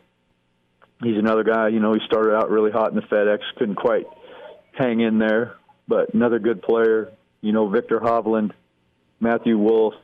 [1.02, 1.68] He's another guy.
[1.68, 4.06] You know, he started out really hot in the FedEx, couldn't quite
[4.72, 5.56] hang in there,
[5.88, 7.12] but another good player.
[7.42, 8.52] You know, Viktor Hovland,
[9.20, 9.96] Matthew Wolff,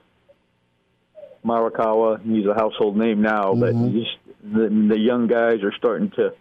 [1.45, 2.22] Morikawa.
[2.22, 4.58] He's a household name now, but mm-hmm.
[4.58, 6.34] the, the young guys are starting to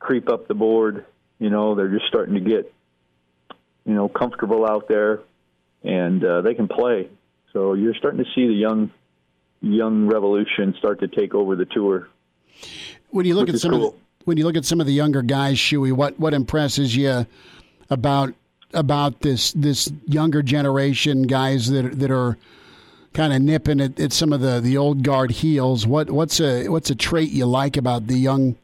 [0.00, 1.06] creep up the board.
[1.42, 2.72] You know, they're just starting to get,
[3.84, 5.22] you know, comfortable out there,
[5.82, 7.08] and uh, they can play.
[7.52, 8.92] So you're starting to see the young,
[9.60, 12.08] young revolution start to take over the tour.
[13.10, 13.88] When you look at some cool.
[13.88, 16.94] of the, when you look at some of the younger guys, Shuey, what what impresses
[16.94, 17.26] you
[17.90, 18.34] about
[18.72, 22.38] about this this younger generation guys that that are
[23.14, 25.88] kind of nipping at, at, some of the, the old guard heels.
[25.88, 28.54] What what's a what's a trait you like about the young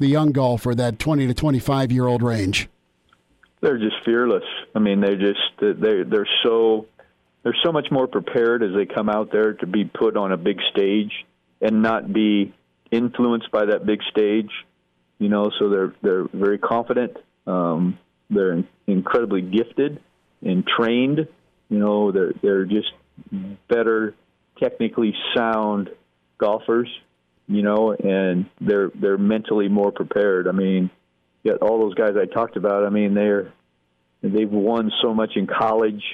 [0.00, 2.68] the young golfer that twenty to twenty five year old range?
[3.60, 4.44] They're just fearless.
[4.74, 6.86] I mean, they're just they they're so
[7.42, 10.36] they're so much more prepared as they come out there to be put on a
[10.36, 11.12] big stage
[11.60, 12.52] and not be
[12.90, 14.50] influenced by that big stage.
[15.18, 17.16] You know, so they're they're very confident.
[17.46, 17.98] Um,
[18.30, 20.00] they're incredibly gifted
[20.42, 21.28] and trained.
[21.68, 22.90] You know, they're they're just
[23.68, 24.14] better,
[24.58, 25.90] technically sound
[26.38, 26.88] golfers.
[27.50, 30.46] You know, and they're they're mentally more prepared.
[30.46, 30.88] I mean,
[31.42, 32.86] yet all those guys I talked about.
[32.86, 33.52] I mean, they're
[34.22, 36.04] they've won so much in college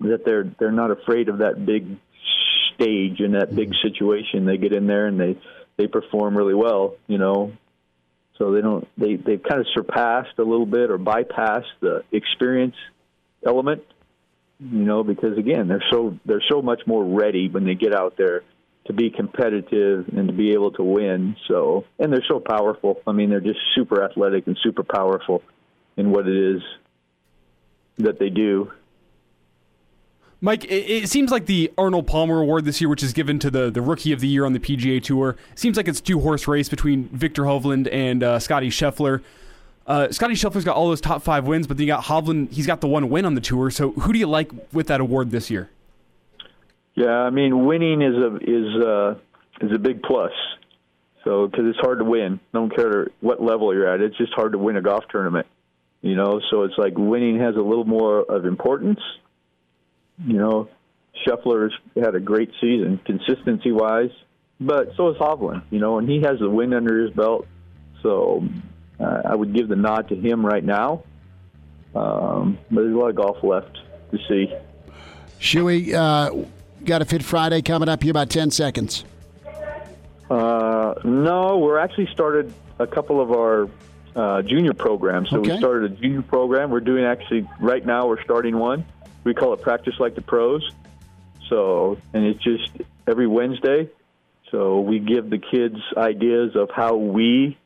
[0.00, 1.96] that they're they're not afraid of that big
[2.74, 3.88] stage and that big mm-hmm.
[3.88, 4.44] situation.
[4.44, 5.38] They get in there and they
[5.78, 6.96] they perform really well.
[7.06, 7.52] You know,
[8.36, 12.76] so they don't they they've kind of surpassed a little bit or bypassed the experience
[13.46, 13.82] element
[14.60, 18.16] you know because again they're so they're so much more ready when they get out
[18.16, 18.42] there
[18.88, 23.12] to be competitive and to be able to win so and they're so powerful i
[23.12, 25.42] mean they're just super athletic and super powerful
[25.96, 26.62] in what it is
[27.98, 28.70] that they do
[30.40, 33.70] Mike, it, seems like the Arnold Palmer Award this year, which is given to the,
[33.72, 36.68] the Rookie of the Year on the PGA Tour, seems like it's two horse race
[36.68, 39.20] between Viktor Hovland and uh, Scotty Scheffler.
[39.84, 42.52] Uh, Scotty Scheffler's got all those top five wins, but then you got Hovland.
[42.52, 43.68] He's got the one win on the tour.
[43.70, 45.70] So who do you like with that award this year?
[46.98, 49.20] Yeah, I mean, winning is a is a,
[49.60, 50.32] is a big plus.
[51.24, 54.00] So because it's hard to win, don't care what level you're at.
[54.00, 55.46] It's just hard to win a golf tournament.
[56.00, 59.00] You know, so it's like winning has a little more of importance
[60.24, 60.68] you know,
[61.26, 64.10] Scheffler's had a great season, consistency wise,
[64.60, 67.46] but so has Hovland, you know, and he has the win under his belt.
[68.02, 68.46] So
[69.00, 71.04] uh, I would give the nod to him right now.
[71.94, 73.78] Um, but there's a lot of golf left
[74.12, 74.52] to see.
[75.40, 76.46] Shuey, uh,
[76.88, 79.04] got a Fit Friday coming up here about 10 seconds.
[80.28, 83.68] Uh, no, we're actually started a couple of our
[84.16, 85.30] uh, junior programs.
[85.30, 85.52] So okay.
[85.52, 86.70] we started a junior program.
[86.70, 88.06] We're doing actually right now.
[88.06, 88.84] We're starting one
[89.28, 90.68] we call it practice like the pros.
[91.48, 92.70] So, and it's just
[93.06, 93.90] every Wednesday.
[94.50, 97.58] So we give the kids ideas of how we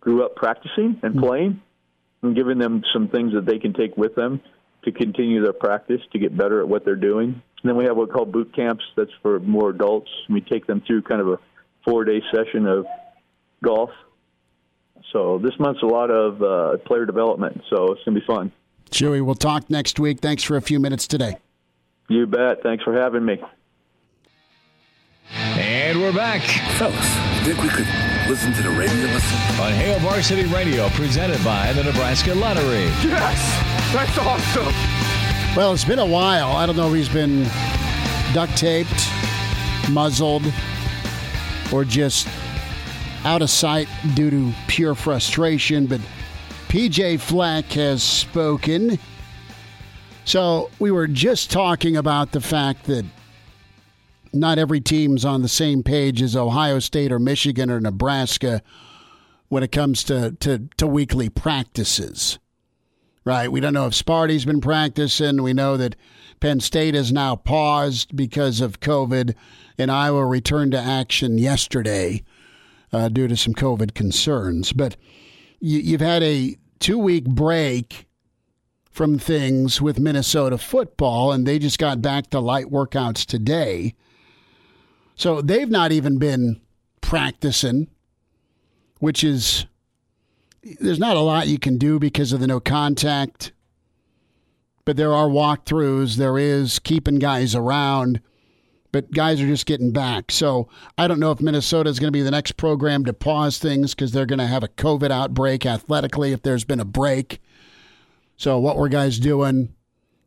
[0.00, 1.20] grew up practicing and hmm.
[1.20, 1.62] playing,
[2.22, 4.40] and giving them some things that they can take with them
[4.84, 7.42] to continue their practice to get better at what they're doing.
[7.62, 8.84] And then we have what we call boot camps.
[8.96, 10.10] That's for more adults.
[10.28, 11.38] We take them through kind of a
[11.84, 12.86] four-day session of
[13.62, 13.90] golf.
[15.12, 17.62] So this month's a lot of uh, player development.
[17.70, 18.52] So it's gonna be fun.
[18.90, 20.20] Joey, we'll talk next week.
[20.20, 21.38] Thanks for a few minutes today.
[22.08, 22.62] You bet.
[22.62, 23.40] Thanks for having me.
[25.32, 26.42] And we're back.
[26.78, 27.86] Fellas, think we could
[28.28, 29.38] listen to the radio listen?
[29.60, 32.84] On Hail Varsity Radio, presented by the Nebraska Lottery.
[33.02, 33.92] Yes!
[33.92, 35.05] That's awesome!
[35.56, 36.50] Well, it's been a while.
[36.50, 37.44] I don't know if he's been
[38.34, 39.08] duct taped,
[39.90, 40.44] muzzled,
[41.72, 42.28] or just
[43.24, 46.02] out of sight due to pure frustration, but
[46.68, 48.98] PJ Fleck has spoken.
[50.26, 53.06] So we were just talking about the fact that
[54.34, 58.60] not every team's on the same page as Ohio State or Michigan or Nebraska
[59.48, 62.38] when it comes to, to, to weekly practices.
[63.26, 63.50] Right?
[63.50, 65.42] We don't know if Sparty's been practicing.
[65.42, 65.96] We know that
[66.38, 69.34] Penn State has now paused because of COVID,
[69.76, 72.22] and Iowa returned to action yesterday
[72.92, 74.72] uh, due to some COVID concerns.
[74.72, 74.96] But
[75.58, 78.06] you, you've had a two week break
[78.90, 83.94] from things with Minnesota football, and they just got back to light workouts today.
[85.16, 86.60] So they've not even been
[87.00, 87.88] practicing,
[89.00, 89.66] which is
[90.80, 93.52] there's not a lot you can do because of the no contact.
[94.84, 96.16] But there are walkthroughs.
[96.16, 98.20] There is keeping guys around,
[98.92, 100.30] but guys are just getting back.
[100.30, 103.58] So I don't know if Minnesota is going to be the next program to pause
[103.58, 107.40] things because they're going to have a COVID outbreak athletically if there's been a break.
[108.36, 109.74] So what were guys doing?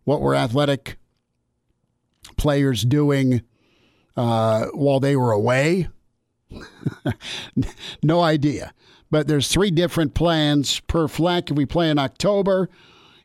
[0.03, 0.97] What were athletic
[2.35, 3.43] players doing
[4.17, 5.87] uh, while they were away?
[8.03, 8.73] no idea.
[9.11, 11.49] But there's three different plans per fleck.
[11.49, 12.69] If we play in October,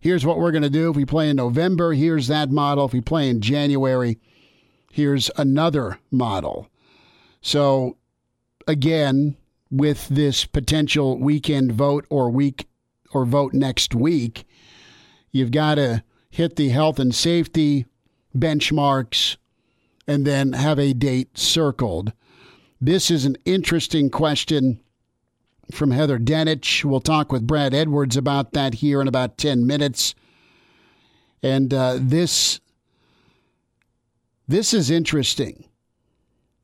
[0.01, 0.91] here's what we're going to do.
[0.91, 2.87] If we play in November, here's that model.
[2.87, 4.19] If we play in January,
[4.91, 6.69] here's another model.
[7.43, 7.97] So,
[8.67, 9.37] again,
[9.71, 12.67] with this potential weekend vote or week
[13.13, 14.47] or vote next week,
[15.33, 17.87] you've got to hit the health and safety
[18.37, 19.37] benchmarks
[20.07, 22.13] and then have a date circled.
[22.81, 24.81] This is an interesting question
[25.73, 26.85] from Heather Dinich.
[26.85, 30.15] We'll talk with Brad Edwards about that here in about 10 minutes.
[31.43, 32.61] And uh, this
[34.47, 35.69] this is interesting.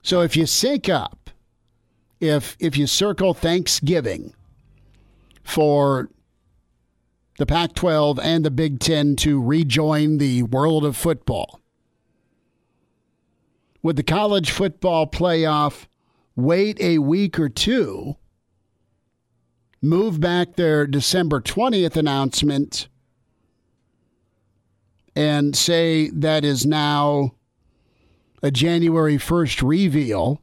[0.03, 1.31] So if you sync up,
[2.21, 4.35] if if you circle Thanksgiving
[5.43, 6.11] for
[7.39, 11.61] the Pac 12 and the Big Ten to rejoin the world of football,
[13.83, 15.87] would the college football playoff
[16.37, 18.17] wait a week or two,
[19.83, 22.89] move back their December 20th announcement,
[25.17, 27.33] and say that is now
[28.43, 30.41] a January 1st reveal,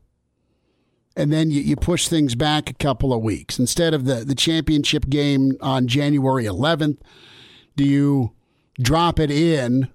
[1.16, 3.58] and then you, you push things back a couple of weeks.
[3.58, 7.00] Instead of the, the championship game on January 11th,
[7.76, 8.34] do you
[8.80, 9.90] drop it in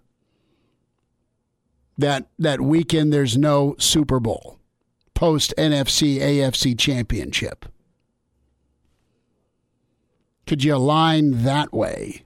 [1.98, 4.58] that that weekend there's no Super Bowl
[5.14, 7.66] post NFC AFC championship?
[10.46, 12.22] Could you align that way?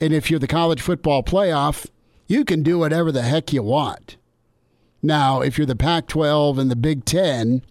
[0.00, 1.86] And if you're the college football playoff,
[2.26, 4.16] you can do whatever the heck you want.
[5.02, 7.62] Now, if you're the Pac 12 and the Big Ten,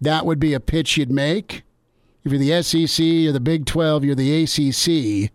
[0.00, 1.62] that would be a pitch you'd make.
[2.24, 5.32] If you're the SEC or the Big 12, you're the ACC.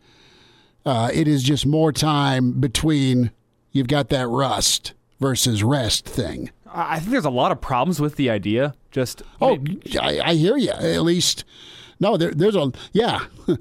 [0.86, 3.32] Uh, it is just more time between
[3.72, 6.52] you've got that rust versus rest thing.
[6.66, 8.74] I think there's a lot of problems with the idea.
[8.92, 9.60] Just oh,
[10.00, 10.72] I, I hear you.
[10.72, 11.44] At least
[12.04, 13.26] no, there, there's a yeah.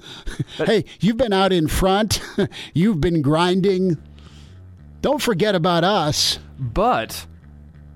[0.57, 2.21] hey, you've been out in front.
[2.73, 3.97] you've been grinding.
[5.01, 6.39] Don't forget about us.
[6.59, 7.25] But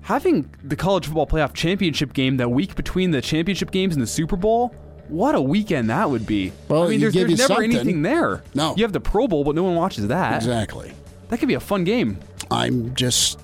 [0.00, 4.06] having the college football playoff championship game that week between the championship games and the
[4.06, 4.74] Super Bowl,
[5.08, 6.50] what a weekend that would be.
[6.68, 7.74] Well, I mean, there's, there's never something.
[7.74, 8.42] anything there.
[8.54, 8.74] No.
[8.74, 10.36] You have the Pro Bowl, but no one watches that.
[10.36, 10.92] Exactly.
[11.28, 12.18] That could be a fun game.
[12.50, 13.38] I'm just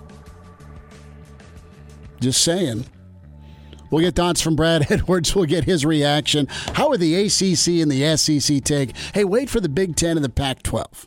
[2.21, 2.87] just saying.
[3.95, 5.36] We'll get thoughts from Brad Edwards.
[5.36, 6.49] We'll get his reaction.
[6.49, 8.97] How would the ACC and the SEC take?
[9.14, 11.07] Hey, wait for the Big Ten and the Pac 12.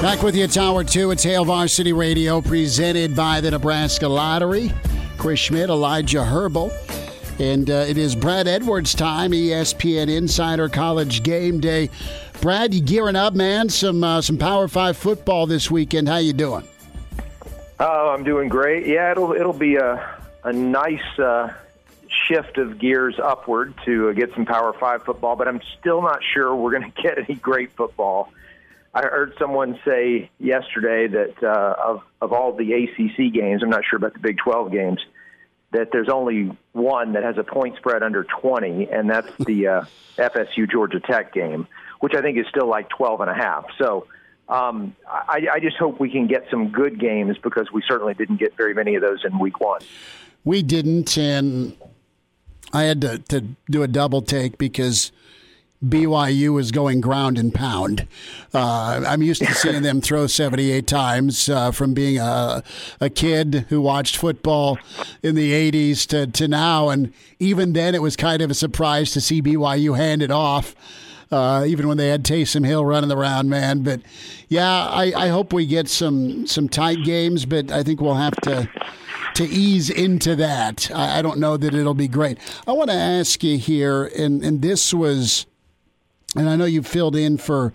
[0.00, 1.10] Back with you, Tower 2.
[1.10, 4.70] It's Hail Varsity Radio, presented by the Nebraska Lottery.
[5.16, 6.70] Chris Schmitz, Elijah Herbal.
[7.40, 11.90] And uh, it is Brad Edwards time, ESPN Insider College Game Day.
[12.40, 13.68] Brad, you gearing up, man?
[13.68, 16.08] Some uh, some Power Five football this weekend.
[16.08, 16.62] How you doing?
[17.80, 18.86] Oh, I'm doing great.
[18.86, 21.52] Yeah, it'll it'll be a a nice uh,
[22.28, 26.20] shift of gears upward to uh, get some Power Five football, but I'm still not
[26.22, 28.32] sure we're going to get any great football.
[28.94, 33.82] I heard someone say yesterday that uh, of of all the ACC games, I'm not
[33.88, 35.00] sure about the Big 12 games,
[35.72, 39.84] that there's only one that has a point spread under 20, and that's the uh,
[40.16, 41.68] FSU Georgia Tech game,
[42.00, 43.66] which I think is still like 12 and a half.
[43.76, 44.06] So
[44.48, 48.38] um, I, I just hope we can get some good games because we certainly didn't
[48.38, 49.82] get very many of those in Week One.
[50.44, 51.76] We didn't, and
[52.72, 55.12] I had to, to do a double take because
[55.84, 58.08] BYU is going ground and pound.
[58.52, 62.62] Uh, I'm used to seeing them throw 78 times uh, from being a,
[63.00, 64.78] a kid who watched football
[65.22, 66.88] in the 80s to, to now.
[66.88, 70.74] And even then, it was kind of a surprise to see BYU hand it off.
[71.30, 73.82] Uh, even when they had Taysom Hill running around, man.
[73.82, 74.00] But
[74.48, 78.34] yeah, I, I hope we get some some tight games, but I think we'll have
[78.44, 78.66] to
[79.34, 80.90] to ease into that.
[80.90, 82.38] I, I don't know that it'll be great.
[82.66, 85.44] I want to ask you here, and and this was
[86.38, 87.72] and I know you filled in for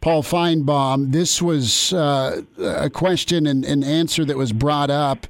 [0.00, 1.12] Paul Finebaum.
[1.12, 5.26] This was uh, a question and, and, answer that was brought up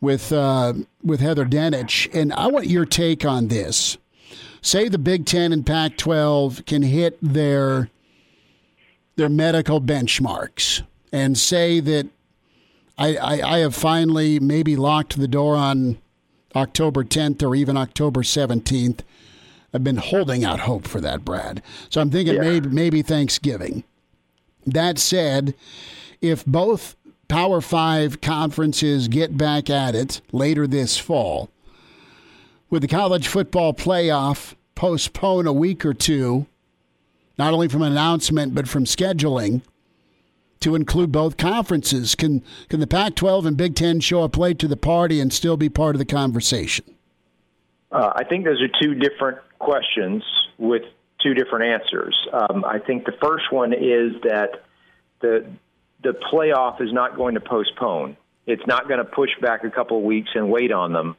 [0.00, 3.98] with uh, with Heather Dinich, and I want your take on this.
[4.62, 7.90] Say the Big Ten and Pac-12 can hit their
[9.16, 12.08] their medical benchmarks, and say that
[12.98, 15.98] I, I, I have finally maybe locked the door on
[16.54, 19.00] October 10th or even October 17th
[19.72, 21.62] I've been holding out hope for that, Brad.
[21.88, 22.40] So I'm thinking yeah.
[22.40, 23.84] maybe maybe Thanksgiving.
[24.66, 25.54] That said,
[26.20, 26.96] if both
[27.28, 31.50] Power Five conferences get back at it later this fall,
[32.68, 36.46] with the college football playoff postpone a week or two,
[37.38, 39.62] not only from announcement but from scheduling
[40.60, 44.68] to include both conferences, can can the Pac-12 and Big Ten show up late to
[44.68, 46.84] the party and still be part of the conversation?
[47.92, 50.24] Uh, I think those are two different questions
[50.58, 50.82] with
[51.22, 52.16] two different answers.
[52.32, 54.64] Um, I think the first one is that
[55.20, 55.46] the
[56.02, 58.16] the playoff is not going to postpone.
[58.46, 61.14] It's not going to push back a couple of weeks and wait on them.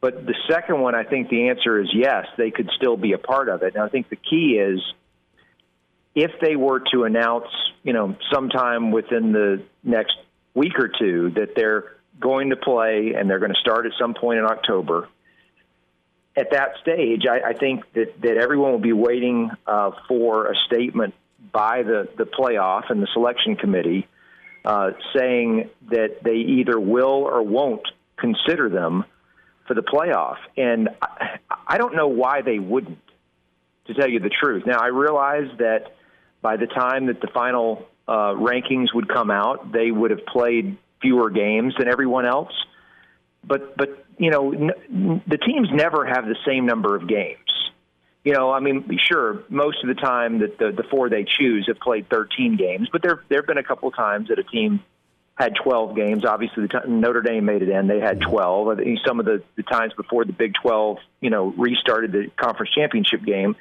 [0.00, 3.18] But the second one, I think the answer is yes, they could still be a
[3.18, 3.74] part of it.
[3.74, 4.80] And I think the key is
[6.14, 7.48] if they were to announce,
[7.82, 10.16] you know, sometime within the next
[10.54, 14.14] week or two that they're going to play and they're going to start at some
[14.14, 15.08] point in October,
[16.36, 20.54] at that stage, I, I think that, that everyone will be waiting uh, for a
[20.66, 21.14] statement
[21.52, 24.06] by the, the playoff and the selection committee
[24.64, 29.04] uh, saying that they either will or won't consider them
[29.66, 30.36] for the playoff.
[30.56, 32.98] And I, I don't know why they wouldn't,
[33.86, 34.64] to tell you the truth.
[34.66, 35.94] Now, I realize that
[36.42, 40.76] by the time that the final uh, rankings would come out, they would have played
[41.00, 42.52] fewer games than everyone else.
[43.44, 47.38] But but you know, n- the teams never have the same number of games.
[48.24, 51.66] You know, I mean, sure, most of the time that the, the four they choose
[51.68, 54.80] have played 13 games, but there there have been a couple times that a team
[55.36, 56.24] had 12 games.
[56.24, 58.78] Obviously, the t- Notre Dame made it in; they had 12.
[59.06, 63.24] Some of the, the times before the Big 12, you know, restarted the conference championship
[63.24, 63.54] game,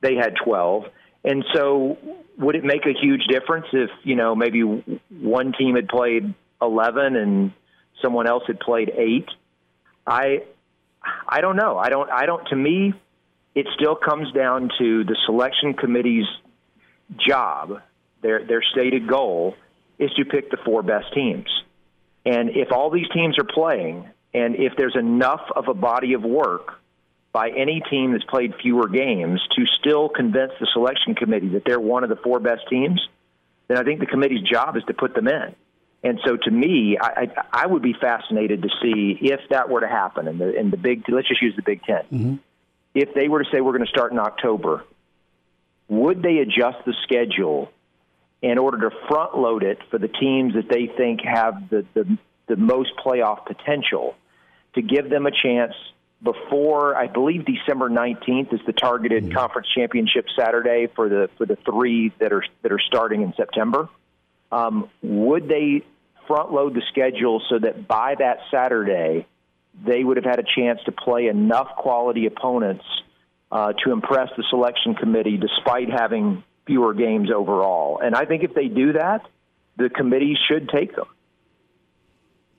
[0.00, 0.84] they had 12.
[1.24, 1.98] And so,
[2.38, 7.16] would it make a huge difference if you know maybe one team had played 11
[7.16, 7.52] and
[8.02, 9.28] someone else had played eight?
[10.08, 10.42] I
[11.28, 11.78] I don't know.
[11.78, 12.94] I don't I don't to me
[13.54, 16.26] it still comes down to the selection committee's
[17.16, 17.80] job,
[18.22, 19.54] their their stated goal
[19.98, 21.48] is to pick the four best teams.
[22.24, 26.22] And if all these teams are playing and if there's enough of a body of
[26.22, 26.80] work
[27.32, 31.80] by any team that's played fewer games to still convince the selection committee that they're
[31.80, 33.00] one of the four best teams,
[33.68, 35.54] then I think the committee's job is to put them in.
[36.02, 39.80] And so, to me, I, I, I would be fascinated to see if that were
[39.80, 40.28] to happen.
[40.28, 42.34] And the, in the big, let's just use the Big 10 mm-hmm.
[42.94, 44.84] If they were to say we're going to start in October,
[45.88, 47.70] would they adjust the schedule
[48.42, 52.18] in order to front load it for the teams that they think have the, the,
[52.46, 54.14] the most playoff potential
[54.74, 55.74] to give them a chance
[56.22, 59.34] before I believe December 19th is the targeted mm-hmm.
[59.34, 63.88] conference championship Saturday for the for the three that are that are starting in September.
[64.50, 65.84] Um, would they
[66.26, 69.26] front load the schedule so that by that Saturday
[69.84, 72.84] they would have had a chance to play enough quality opponents
[73.50, 77.98] uh, to impress the selection committee despite having fewer games overall?
[78.02, 79.22] And I think if they do that,
[79.76, 81.06] the committee should take them.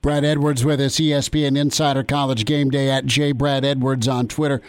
[0.01, 3.33] Brad Edwards with us, ESPN Insider College Game Day at J.
[3.33, 4.61] Brad Edwards on Twitter.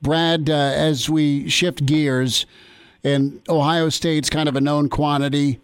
[0.00, 2.46] Brad, uh, as we shift gears,
[3.02, 5.60] and Ohio State's kind of a known quantity.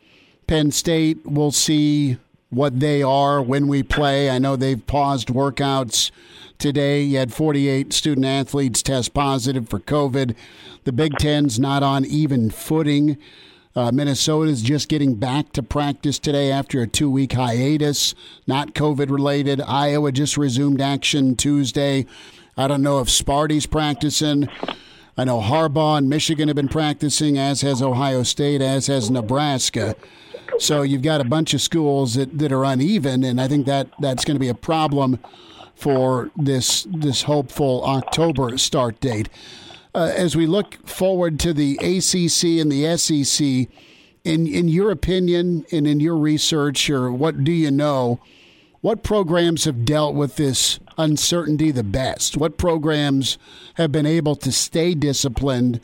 [0.46, 2.18] Penn State, we'll see
[2.50, 4.30] what they are when we play.
[4.30, 6.10] I know they've paused workouts
[6.58, 7.02] today.
[7.02, 10.34] You had 48 student athletes test positive for COVID.
[10.84, 13.18] The Big Ten's not on even footing.
[13.76, 18.14] Uh, Minnesota's just getting back to practice today after a two week hiatus,
[18.46, 19.60] not COVID related.
[19.60, 22.06] Iowa just resumed action Tuesday.
[22.56, 24.48] I don't know if Sparty's practicing.
[25.16, 29.96] I know Harbaugh and Michigan have been practicing, as has Ohio State, as has Nebraska.
[30.58, 33.88] So you've got a bunch of schools that, that are uneven, and I think that
[33.98, 35.18] that's going to be a problem
[35.74, 39.28] for this this hopeful October start date.
[39.94, 43.68] Uh, as we look forward to the ACC and the SEC,
[44.24, 48.20] in in your opinion and in your research, or what do you know?
[48.80, 52.36] What programs have dealt with this uncertainty the best?
[52.36, 53.38] What programs
[53.74, 55.80] have been able to stay disciplined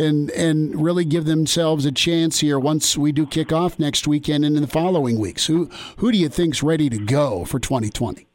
[0.00, 4.44] and and really give themselves a chance here once we do kick off next weekend
[4.44, 5.46] and in the following weeks?
[5.46, 5.66] Who
[5.98, 8.26] who do you think's ready to go for 2020?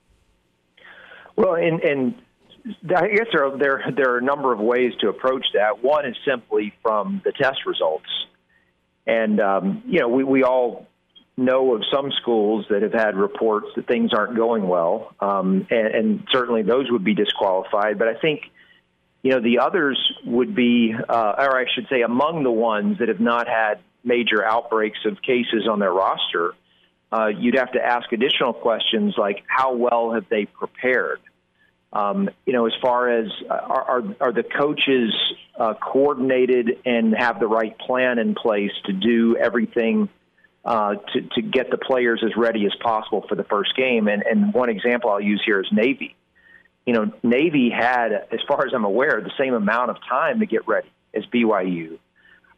[1.36, 2.16] Well, and, and
[2.96, 5.84] I guess there are, there there are a number of ways to approach that.
[5.84, 8.10] One is simply from the test results,
[9.06, 10.88] and um, you know we we all
[11.38, 15.88] know of some schools that have had reports that things aren't going well, um, and,
[15.88, 18.00] and certainly those would be disqualified.
[18.00, 18.44] But I think
[19.26, 23.08] you know the others would be, uh, or I should say, among the ones that
[23.08, 26.54] have not had major outbreaks of cases on their roster.
[27.12, 31.22] Uh, you'd have to ask additional questions like how well have they prepared?
[31.92, 35.12] Um, you know, as far as uh, are, are, are the coaches
[35.60, 40.08] uh, coordinated and have the right plan in place to do everything
[40.64, 44.08] uh, to, to get the players as ready as possible for the first game?
[44.08, 46.16] And, and one example I'll use here is Navy.
[46.86, 50.46] You know, Navy had, as far as I'm aware, the same amount of time to
[50.46, 51.98] get ready as BYU.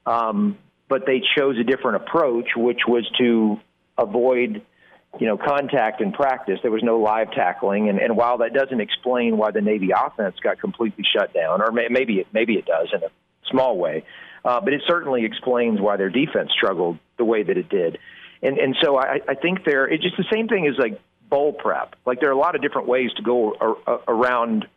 [0.06, 0.58] Um,
[0.90, 3.60] but they chose a different approach, which was to
[3.98, 4.62] avoid–
[5.20, 6.60] you know, contact in practice.
[6.62, 10.36] There was no live tackling, and, and while that doesn't explain why the Navy offense
[10.42, 13.10] got completely shut down, or may, maybe it maybe it does in a
[13.50, 14.04] small way,
[14.46, 17.98] uh, but it certainly explains why their defense struggled the way that it did.
[18.44, 21.54] And and so I, I think there it's just the same thing as like bowl
[21.54, 21.96] prep.
[22.06, 24.68] Like there are a lot of different ways to go ar- around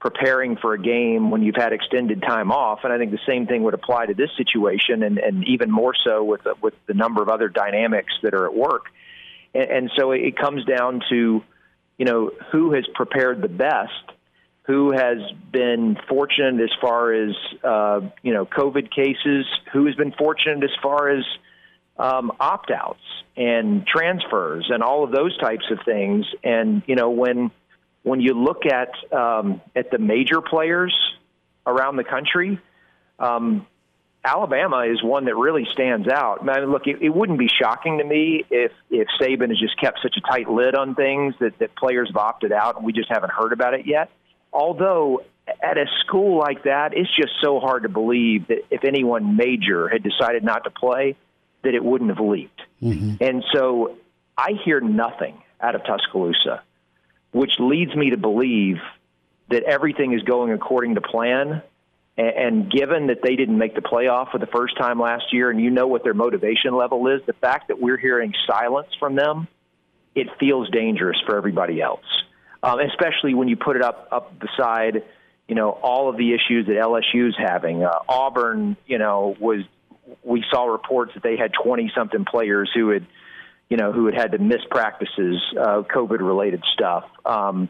[0.00, 3.46] preparing for a game when you've had extended time off, and I think the same
[3.46, 6.94] thing would apply to this situation, and, and even more so with the, with the
[6.94, 8.84] number of other dynamics that are at work.
[9.54, 11.42] And, and so it comes down to,
[11.98, 13.90] you know, who has prepared the best,
[14.62, 15.18] who has
[15.50, 17.34] been fortunate as far as,
[17.64, 21.24] uh, you know, COVID cases, who has been fortunate as far as
[21.98, 23.00] um, opt outs
[23.36, 26.26] and transfers and all of those types of things.
[26.44, 27.50] And, you know, when,
[28.02, 30.94] when you look at um, at the major players
[31.66, 32.60] around the country,
[33.18, 33.66] um,
[34.24, 36.40] Alabama is one that really stands out.
[36.42, 39.80] I mean, look, it, it wouldn't be shocking to me if if Saban has just
[39.80, 42.92] kept such a tight lid on things that that players have opted out and we
[42.92, 44.10] just haven't heard about it yet.
[44.52, 45.22] Although
[45.62, 49.88] at a school like that, it's just so hard to believe that if anyone major
[49.88, 51.16] had decided not to play,
[51.62, 52.60] that it wouldn't have leaked.
[52.82, 53.22] Mm-hmm.
[53.22, 53.96] And so
[54.36, 56.62] I hear nothing out of Tuscaloosa,
[57.32, 58.76] which leads me to believe
[59.50, 61.62] that everything is going according to plan
[62.18, 65.60] and given that they didn't make the playoff for the first time last year, and
[65.60, 69.46] you know what their motivation level is, the fact that we're hearing silence from them,
[70.16, 72.04] it feels dangerous for everybody else.
[72.60, 75.04] Um, especially when you put it up up beside,
[75.46, 77.84] you know, all of the issues that LSU's having.
[77.84, 79.60] Uh, Auburn, you know, was
[80.22, 83.06] we saw reports that they had twenty something players who had,
[83.68, 87.04] you know, who had had to miss practices, uh, COVID related stuff.
[87.24, 87.68] Um,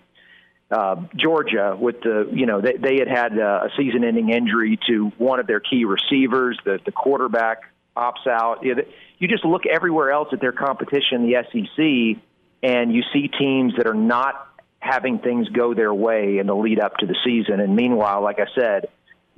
[0.71, 5.41] uh, Georgia with the you know they, they had had a season-ending injury to one
[5.41, 6.59] of their key receivers.
[6.65, 7.63] The the quarterback
[7.97, 8.65] opts out.
[8.65, 12.23] You just look everywhere else at their competition, the SEC,
[12.63, 14.47] and you see teams that are not
[14.79, 17.61] having things go their way in the lead up to the season.
[17.61, 18.87] And meanwhile, like I said,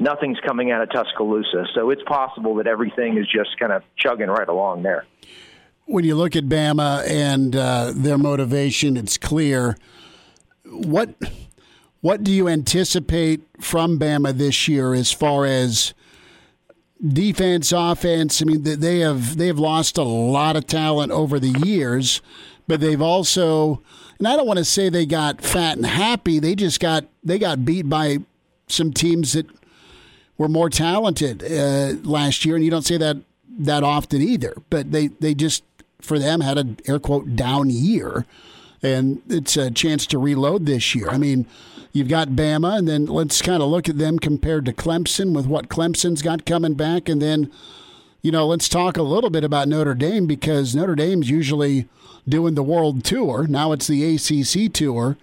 [0.01, 4.28] nothing's coming out of Tuscaloosa, so it's possible that everything is just kind of chugging
[4.28, 5.07] right along there.
[5.84, 9.76] When you look at Bama and uh, their motivation, it's clear
[10.64, 11.14] what
[12.01, 15.92] what do you anticipate from Bama this year as far as
[17.07, 18.40] defense, offense?
[18.40, 22.22] I mean, they have they have lost a lot of talent over the years,
[22.66, 23.82] but they've also,
[24.18, 26.38] and I don't want to say they got fat and happy.
[26.38, 28.18] They just got they got beat by
[28.68, 29.46] some teams that
[30.41, 33.18] were more talented uh, last year, and you don't say that
[33.59, 34.55] that often either.
[34.70, 35.62] But they they just
[36.01, 38.24] for them had an air quote down year
[38.82, 41.09] and it's a chance to reload this year.
[41.11, 41.47] I mean,
[41.93, 45.47] you've got Bama, and then let's kind of look at them compared to Clemson with
[45.47, 47.51] what Clemson's got coming back, and then
[48.22, 51.88] you know let's talk a little bit about Notre Dame because Notre Dame's usually
[52.28, 53.47] doing the world tour.
[53.47, 55.16] Now it's the ACC tour.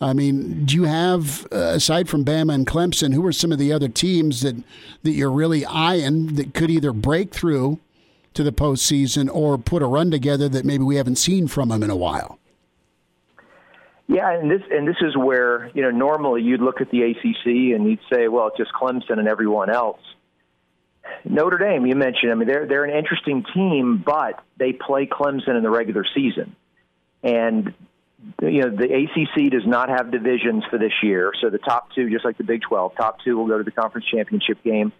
[0.00, 3.58] I mean, do you have uh, aside from Bama and Clemson, who are some of
[3.58, 4.56] the other teams that
[5.02, 7.80] that you're really eyeing that could either break through
[8.34, 11.82] to the postseason or put a run together that maybe we haven't seen from them
[11.82, 12.38] in a while?
[14.06, 17.74] Yeah, and this and this is where you know normally you'd look at the ACC
[17.74, 20.00] and you'd say, well, it's just Clemson and everyone else.
[21.24, 22.30] Notre Dame, you mentioned.
[22.30, 26.54] I mean, they're they're an interesting team, but they play Clemson in the regular season,
[27.22, 27.74] and
[28.42, 32.10] you know, the ACC does not have divisions for this year, so the top two,
[32.10, 34.92] just like the Big 12, top two will go to the conference championship game.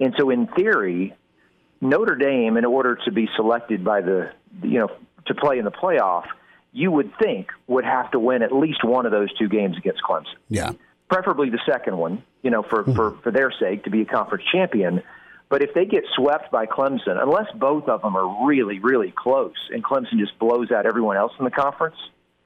[0.00, 1.14] And so, in theory,
[1.80, 4.90] Notre Dame, in order to be selected by the, you know,
[5.26, 6.26] to play in the playoff,
[6.72, 10.02] you would think would have to win at least one of those two games against
[10.02, 10.36] Clemson.
[10.48, 10.72] Yeah.
[11.08, 14.44] Preferably the second one, you know, for, for, for their sake to be a conference
[14.52, 15.02] champion.
[15.48, 19.56] But if they get swept by Clemson, unless both of them are really, really close
[19.70, 21.96] and Clemson just blows out everyone else in the conference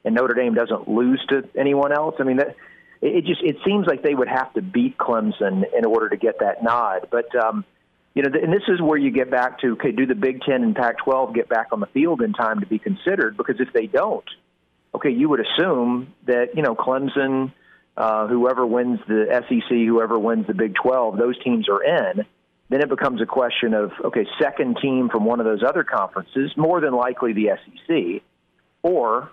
[0.05, 2.55] and Notre Dame doesn't lose to anyone else, I mean, that,
[3.01, 6.39] it just it seems like they would have to beat Clemson in order to get
[6.39, 7.07] that nod.
[7.11, 7.65] But, um,
[8.13, 10.63] you know, and this is where you get back to okay, do the Big Ten
[10.63, 13.35] and Pac 12 get back on the field in time to be considered?
[13.35, 14.23] Because if they don't,
[14.95, 17.51] okay, you would assume that, you know, Clemson,
[17.97, 22.25] uh, whoever wins the SEC, whoever wins the Big 12, those teams are in
[22.73, 26.51] then it becomes a question of okay, second team from one of those other conferences,
[26.57, 28.23] more than likely the SEC,
[28.81, 29.29] or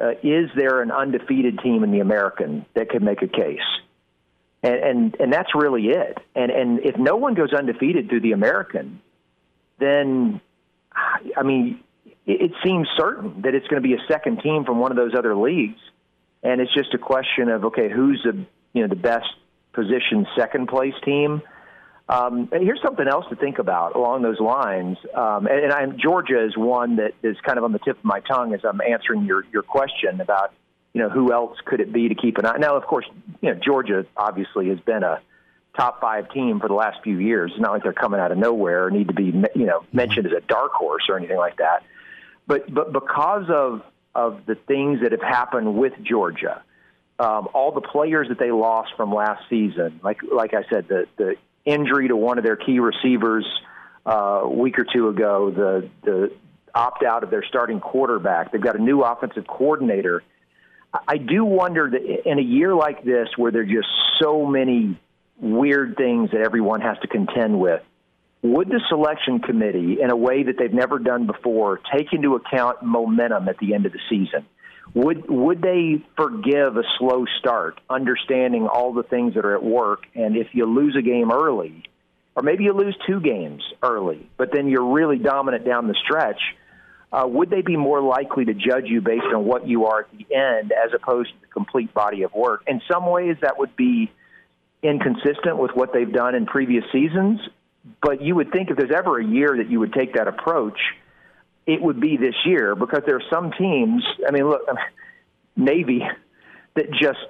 [0.00, 3.60] uh, is there an undefeated team in the American that could make a case?
[4.62, 6.18] And, and and that's really it.
[6.34, 9.00] And and if no one goes undefeated through the American,
[9.78, 10.40] then
[11.36, 11.80] I mean,
[12.26, 14.96] it, it seems certain that it's going to be a second team from one of
[14.96, 15.80] those other leagues,
[16.42, 19.28] and it's just a question of okay, who's the you know the best
[19.72, 21.42] positioned second place team
[22.12, 24.98] um, and here's something else to think about along those lines.
[25.14, 28.20] Um, and, and Georgia is one that is kind of on the tip of my
[28.20, 30.52] tongue as I'm answering your, your question about,
[30.92, 32.58] you know, who else could it be to keep an eye.
[32.58, 33.06] Now, of course,
[33.40, 35.22] you know, Georgia obviously has been a
[35.74, 37.52] top five team for the last few years.
[37.52, 40.26] It's not like they're coming out of nowhere or need to be, you know, mentioned
[40.26, 41.82] as a dark horse or anything like that.
[42.46, 43.80] But but because of
[44.14, 46.62] of the things that have happened with Georgia,
[47.18, 51.06] um, all the players that they lost from last season, like like I said, the
[51.16, 53.46] the injury to one of their key receivers
[54.06, 56.32] uh, a week or two ago, the the
[56.74, 58.52] opt out of their starting quarterback.
[58.52, 60.22] They've got a new offensive coordinator.
[61.06, 63.88] I do wonder that in a year like this, where there are just
[64.20, 64.98] so many
[65.38, 67.82] weird things that everyone has to contend with,
[68.42, 72.82] would the selection committee, in a way that they've never done before, take into account
[72.82, 74.44] momentum at the end of the season?
[74.94, 80.04] Would would they forgive a slow start, understanding all the things that are at work?
[80.14, 81.82] And if you lose a game early,
[82.36, 86.40] or maybe you lose two games early, but then you're really dominant down the stretch,
[87.10, 90.10] uh, would they be more likely to judge you based on what you are at
[90.10, 92.62] the end as opposed to the complete body of work?
[92.66, 94.10] In some ways, that would be
[94.82, 97.40] inconsistent with what they've done in previous seasons.
[98.00, 100.78] But you would think if there's ever a year that you would take that approach,
[101.66, 104.04] it would be this year because there are some teams.
[104.26, 104.62] I mean, look,
[105.56, 106.02] Navy
[106.74, 107.20] that just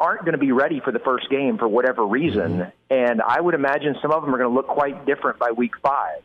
[0.00, 2.70] aren't going to be ready for the first game for whatever reason, mm-hmm.
[2.90, 5.72] and I would imagine some of them are going to look quite different by week
[5.82, 6.22] five.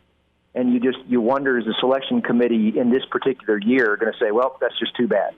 [0.56, 4.20] And you just you wonder is the selection committee in this particular year going to
[4.20, 5.34] say, well, that's just too bad.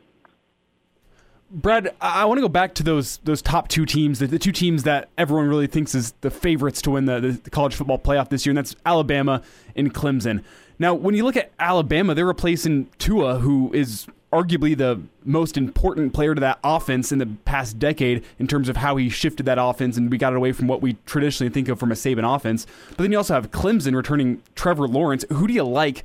[1.52, 4.52] Brad, I want to go back to those those top two teams, the, the, two
[4.52, 8.30] teams that everyone really thinks is the favorites to win the, the college football playoff
[8.30, 9.42] this year, and that's Alabama
[9.76, 10.44] and Clemson.
[10.78, 16.14] Now, when you look at Alabama, they're replacing Tua, who is arguably the most important
[16.14, 19.58] player to that offense in the past decade in terms of how he shifted that
[19.58, 22.36] offense and we got it away from what we traditionally think of from a Saban
[22.36, 22.68] offense.
[22.90, 25.24] But then you also have Clemson returning Trevor Lawrence.
[25.32, 26.04] Who do you like?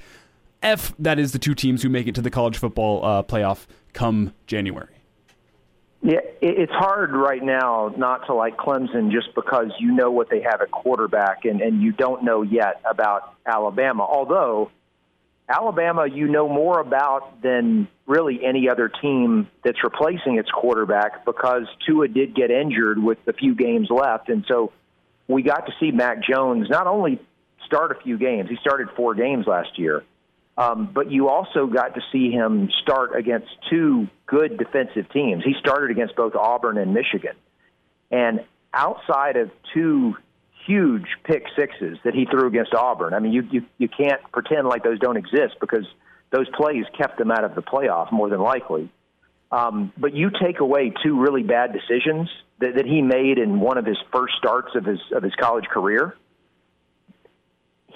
[0.62, 3.66] F that is the two teams who make it to the college football uh, playoff
[3.95, 4.99] come January.
[6.03, 10.40] Yeah, it's hard right now not to like Clemson just because you know what they
[10.40, 14.05] have at quarterback and, and you don't know yet about Alabama.
[14.05, 14.70] Although,
[15.46, 21.66] Alabama, you know more about than really any other team that's replacing its quarterback because
[21.86, 24.30] Tua did get injured with a few games left.
[24.30, 24.72] And so
[25.28, 27.20] we got to see Mac Jones not only
[27.66, 30.03] start a few games, he started four games last year
[30.57, 35.42] um, but you also got to see him start against two good defensive teams.
[35.44, 37.34] He started against both Auburn and Michigan.
[38.11, 38.44] And
[38.74, 40.16] outside of two
[40.66, 44.68] huge pick sixes that he threw against Auburn, I mean, you, you, you can't pretend
[44.68, 45.86] like those don't exist because
[46.30, 48.90] those plays kept them out of the playoff more than likely.
[49.51, 52.28] Um, but you take away two really bad decisions
[52.61, 55.64] that, that he made in one of his first starts of his of his college
[55.64, 56.14] career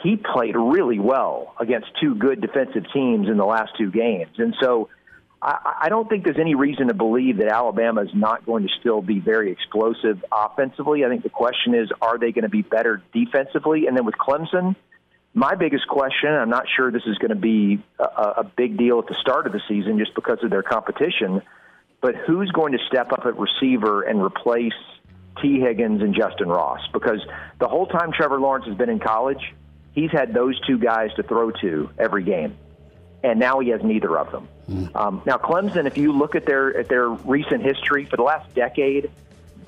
[0.03, 4.33] he played really well against two good defensive teams in the last two games.
[4.39, 4.89] And so
[5.41, 8.69] I, I don't think there's any reason to believe that Alabama is not going to
[8.81, 11.05] still be very explosive offensively.
[11.05, 13.87] I think the question is, are they going to be better defensively?
[13.87, 14.75] And then with Clemson,
[15.33, 18.99] my biggest question, I'm not sure this is going to be a, a big deal
[19.01, 21.43] at the start of the season just because of their competition,
[22.01, 24.75] but who's going to step up at receiver and replace
[25.43, 26.81] Tee Higgins and Justin Ross?
[26.93, 27.21] Because
[27.59, 29.55] the whole time Trevor Lawrence has been in college,
[29.95, 32.57] he's had those two guys to throw to every game,
[33.23, 34.49] and now he has neither of them.
[34.95, 38.55] Um, now, Clemson, if you look at their at their recent history for the last
[38.55, 39.11] decade,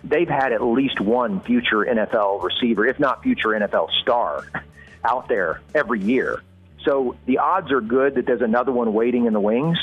[0.03, 4.45] they've had at least one future NFL receiver, if not future NFL star,
[5.05, 6.43] out there every year.
[6.85, 9.79] So the odds are good that there's another one waiting in the wings.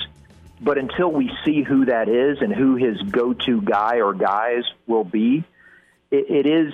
[0.61, 5.03] But until we see who that is and who his go-to guy or guys will
[5.03, 5.43] be,
[6.09, 6.73] it, it is.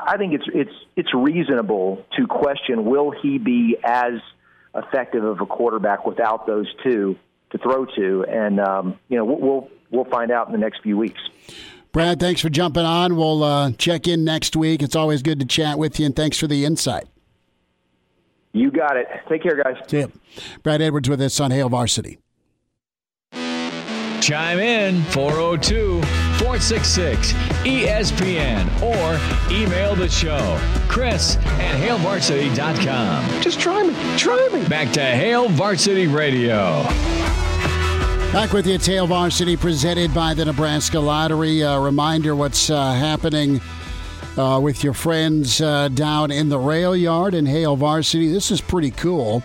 [0.00, 4.14] I think it's it's it's reasonable to question: Will he be as
[4.74, 7.16] effective of a quarterback without those two
[7.50, 8.24] to throw to?
[8.28, 11.20] And um, you know, we'll we'll find out in the next few weeks.
[11.92, 13.16] Brad, thanks for jumping on.
[13.16, 14.80] We'll uh, check in next week.
[14.82, 17.08] It's always good to chat with you, and thanks for the insight.
[18.52, 19.06] You got it.
[19.28, 19.76] Take care, guys.
[19.88, 20.12] See you.
[20.62, 22.18] Brad Edwards with us on Hail Varsity.
[24.20, 27.34] Chime in 402 466
[27.64, 30.58] ESPN or email the show.
[30.88, 33.42] Chris at HailVarsity.com.
[33.42, 33.94] Just try me.
[34.16, 34.66] Try me.
[34.66, 36.82] Back to Hail Varsity Radio.
[38.32, 41.60] Back with you, Hail Varsity, presented by the Nebraska Lottery.
[41.60, 43.60] A reminder what's uh, happening
[44.38, 48.32] uh, with your friends uh, down in the rail yard in Hail Varsity.
[48.32, 49.42] This is pretty cool.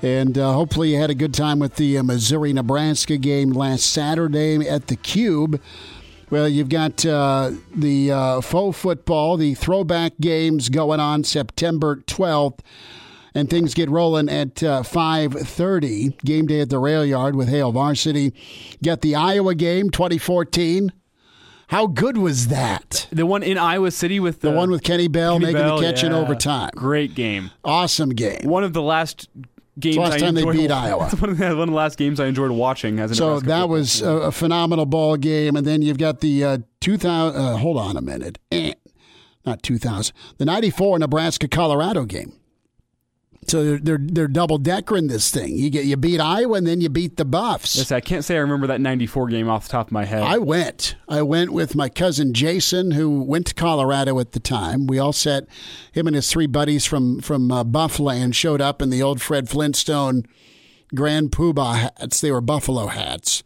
[0.00, 3.90] And uh, hopefully, you had a good time with the uh, Missouri Nebraska game last
[3.90, 5.60] Saturday at the Cube.
[6.34, 12.58] Well, you've got uh, the uh, faux football, the throwback games going on September 12th,
[13.36, 17.70] and things get rolling at uh, 5.30, game day at the rail yard with Hail
[17.70, 18.34] Varsity.
[18.82, 20.92] Get the Iowa game 2014.
[21.68, 23.06] How good was that?
[23.12, 25.84] The one in Iowa City with The one with Kenny Bell Kenny making Bell, the
[25.84, 26.72] catch in overtime.
[26.74, 27.52] Great game.
[27.62, 28.40] Awesome game.
[28.42, 29.28] One of the last
[29.78, 31.08] games last I time they beat Iowa.
[31.10, 33.48] It's one of, the, one of the last games I enjoyed watching as So Nebraska
[33.48, 37.40] that was a, a phenomenal ball game, and then you've got the uh, 2000.
[37.40, 38.74] Uh, hold on a minute, eh,
[39.44, 40.14] not 2000.
[40.38, 42.32] The 94 Nebraska Colorado game.
[43.48, 45.56] So they're they're, they're double deckering this thing.
[45.56, 47.76] You get you beat Iowa, and then you beat the Buffs.
[47.76, 50.22] Yes, I can't say I remember that 94 game off the top of my head.
[50.22, 50.96] I went.
[51.08, 54.86] I went with my cousin Jason, who went to Colorado at the time.
[54.86, 55.46] We all sat.
[55.92, 59.48] Him and his three buddies from from uh, Buffland showed up in the old Fred
[59.48, 60.24] Flintstone
[60.94, 62.20] Grand Poobah hats.
[62.20, 63.42] They were buffalo hats,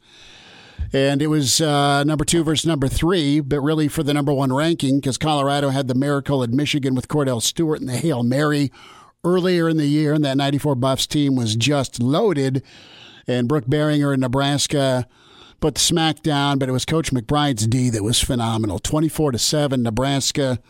[0.93, 4.53] and it was uh, number two versus number three, but really for the number one
[4.53, 8.71] ranking because Colorado had the miracle at Michigan with Kordell Stewart and the Hail Mary
[9.25, 12.63] earlier in the year, and that '94 Buffs team was just loaded.
[13.27, 15.07] And Brook Berringer in Nebraska
[15.61, 18.79] put the smack down, but it was Coach McBride's D that was phenomenal.
[18.79, 20.61] 24 to 7, Nebraska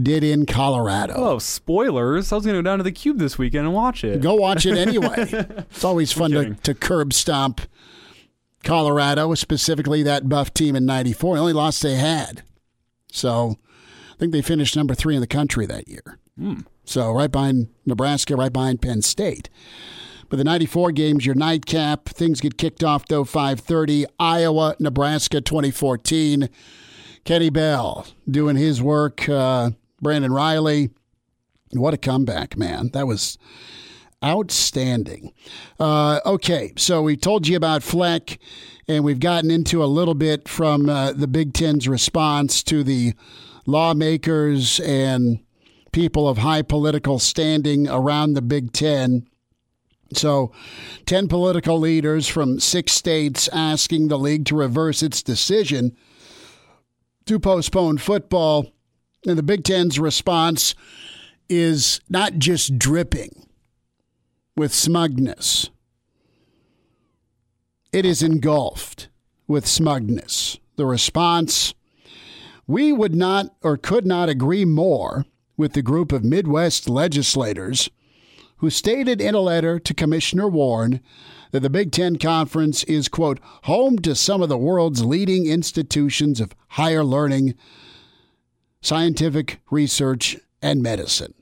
[0.00, 1.14] did in Colorado.
[1.16, 2.32] oh, spoilers!
[2.32, 4.20] I was going to go down to the Cube this weekend and watch it.
[4.20, 5.26] Go watch it anyway.
[5.70, 7.60] it's always fun to, to curb stomp
[8.62, 11.34] Colorado, specifically that buff team in 94.
[11.34, 12.42] The only loss they had.
[13.10, 13.56] So
[14.12, 16.18] I think they finished number three in the country that year.
[16.84, 19.48] So right behind Nebraska, right behind Penn State.
[20.28, 22.08] But the 94 games, your nightcap.
[22.08, 24.06] Things get kicked off, though, 530.
[24.18, 26.48] Iowa, Nebraska 2014.
[27.24, 29.28] Kenny Bell doing his work.
[29.28, 29.70] Uh,
[30.00, 30.90] Brandon Reilly.
[31.72, 32.90] What a comeback, man.
[32.92, 33.38] That was
[34.24, 35.32] outstanding.
[35.78, 38.38] Uh, okay, so we told you about Fleck,
[38.88, 43.14] and we've gotten into a little bit from uh, the Big Ten's response to the
[43.66, 45.40] lawmakers and
[45.92, 49.26] people of high political standing around the Big Ten.
[50.12, 50.52] So,
[51.06, 55.96] 10 political leaders from six states asking the league to reverse its decision
[57.26, 58.72] to postpone football.
[59.26, 60.74] And the Big Ten's response
[61.48, 63.48] is not just dripping
[64.56, 65.70] with smugness,
[67.92, 69.08] it is engulfed
[69.46, 70.58] with smugness.
[70.76, 71.74] The response
[72.66, 75.24] we would not or could not agree more
[75.60, 77.90] with the group of Midwest legislators
[78.56, 81.00] who stated in a letter to Commissioner Warren
[81.50, 86.40] that the Big Ten Conference is, quote, home to some of the world's leading institutions
[86.40, 87.54] of higher learning,
[88.80, 91.34] scientific research, and medicine.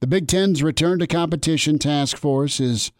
[0.00, 2.92] The Big Ten's Return to Competition Task Force is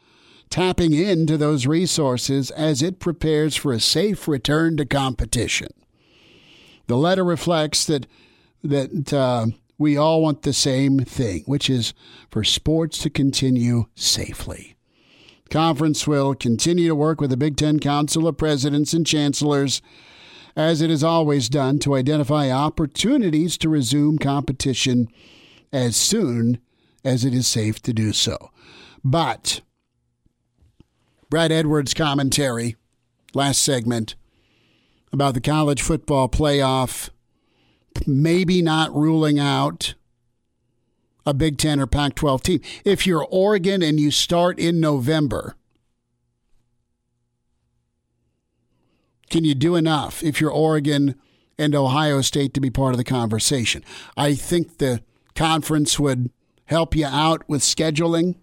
[0.48, 5.72] tapping into those resources as it prepares for a safe return to competition.
[6.86, 8.06] The letter reflects that
[8.62, 9.46] that uh,
[9.78, 11.94] we all want the same thing, which is
[12.30, 14.76] for sports to continue safely.
[15.50, 19.82] Conference will continue to work with the Big Ten Council of Presidents and Chancellors,
[20.56, 25.08] as it has always done, to identify opportunities to resume competition
[25.72, 26.58] as soon
[27.04, 28.50] as it is safe to do so.
[29.04, 29.60] But
[31.28, 32.76] Brad Edwards' commentary
[33.34, 34.14] last segment
[35.12, 37.10] about the college football playoff
[38.06, 39.94] maybe not ruling out
[41.26, 42.60] a Big Ten or Pac 12 team.
[42.84, 45.56] If you're Oregon and you start in November,
[49.34, 51.16] Can you do enough if you're Oregon
[51.58, 53.84] and Ohio State to be part of the conversation?
[54.16, 55.02] I think the
[55.34, 56.30] conference would
[56.66, 58.36] help you out with scheduling.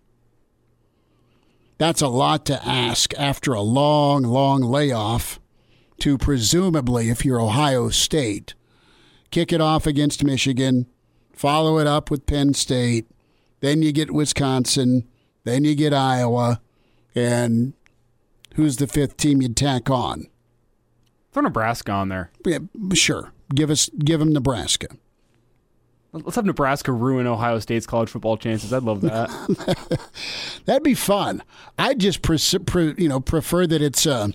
[1.77, 5.39] That's a lot to ask after a long, long layoff
[5.99, 8.53] to presumably, if you're Ohio State,
[9.31, 10.85] kick it off against Michigan,
[11.33, 13.07] follow it up with Penn State,
[13.61, 15.07] then you get Wisconsin,
[15.43, 16.61] then you get Iowa,
[17.15, 17.73] and
[18.55, 20.27] who's the fifth team you'd tack on?
[21.31, 22.31] Throw Nebraska on there.
[22.45, 22.59] Yeah,
[22.93, 23.31] sure.
[23.53, 24.87] Give us give them Nebraska.
[26.13, 28.73] Let's have Nebraska ruin Ohio State's college football chances.
[28.73, 29.29] I'd love that.
[30.65, 31.41] That'd be fun.
[31.79, 34.27] I just pre- pre- you know prefer that it's a uh,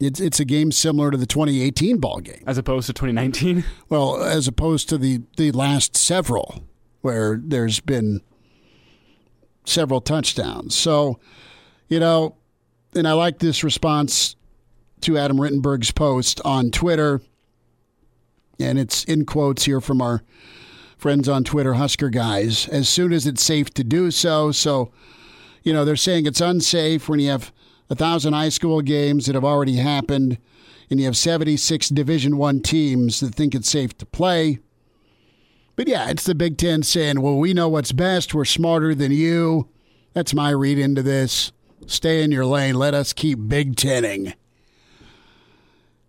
[0.00, 3.64] it's it's a game similar to the 2018 ball game as opposed to 2019.
[3.88, 6.64] Well, as opposed to the the last several
[7.02, 8.20] where there's been
[9.64, 10.74] several touchdowns.
[10.74, 11.18] So,
[11.88, 12.36] you know,
[12.94, 14.36] and I like this response
[15.02, 17.20] to Adam Rittenberg's post on Twitter
[18.58, 20.22] and it's in quotes here from our
[20.96, 24.52] friends on Twitter, Husker guys, as soon as it's safe to do so.
[24.52, 24.92] So,
[25.62, 27.52] you know, they're saying it's unsafe when you have
[27.92, 30.38] a thousand high school games that have already happened
[30.88, 34.60] and you have 76 division one teams that think it's safe to play.
[35.76, 38.32] But yeah it's the big ten saying well we know what's best.
[38.32, 39.68] We're smarter than you.
[40.14, 41.52] That's my read into this.
[41.86, 42.76] Stay in your lane.
[42.76, 44.32] Let us keep big tenning.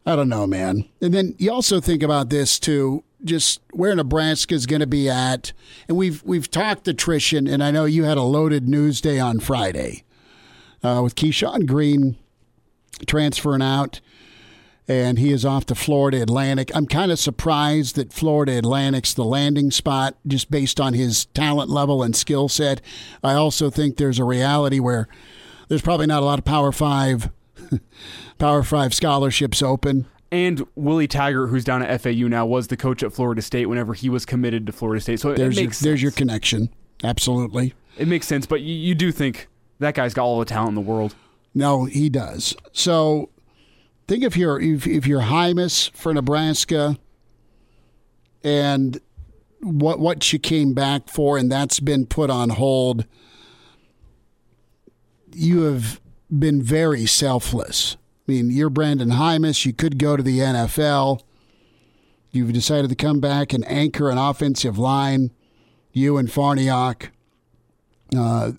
[0.06, 0.88] I don't know, man.
[1.02, 5.10] And then you also think about this too, just where Nebraska is going to be
[5.10, 5.52] at.
[5.88, 9.40] And we've we've talked attrition, and I know you had a loaded news day on
[9.40, 10.04] Friday
[10.84, 12.18] uh, with Keyshawn Green
[13.08, 14.02] transferring out,
[14.88, 16.72] and he is off to Florida Atlantic.
[16.76, 21.70] I'm kind of surprised that Florida Atlantic's the landing spot just based on his talent
[21.70, 22.82] level and skill set.
[23.24, 25.08] I also think there's a reality where
[25.70, 27.30] there's probably not a lot of Power Five
[28.38, 30.06] Power Five scholarships open.
[30.32, 33.94] And Willie Taggart, who's down at FAU now, was the coach at Florida State whenever
[33.94, 35.20] he was committed to Florida State.
[35.20, 36.70] So there's your, there's your connection.
[37.04, 38.46] Absolutely, it makes sense.
[38.46, 39.48] But you, you do think
[39.84, 41.16] that guy's got all the talent in the world.
[41.54, 42.56] No, he does.
[42.72, 43.30] So
[44.08, 46.98] think if you're if, if you're Jaimes for Nebraska
[48.44, 49.00] and
[49.62, 53.06] what what you came back for and that's been put on hold
[55.36, 57.98] you have been very selfless.
[58.28, 59.66] I mean, you're Brenden Jaimes.
[59.66, 61.22] You could go to the NFL.
[62.32, 65.32] You've decided to come back and anchor an offensive line.
[65.92, 67.10] You and Farniok.
[68.16, 68.54] Uh,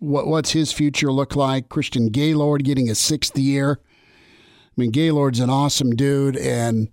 [0.00, 1.68] what what's his future look like?
[1.68, 3.80] Christian Gaylord getting a sixth year.
[3.82, 6.88] I mean, Gaylord's an awesome dude and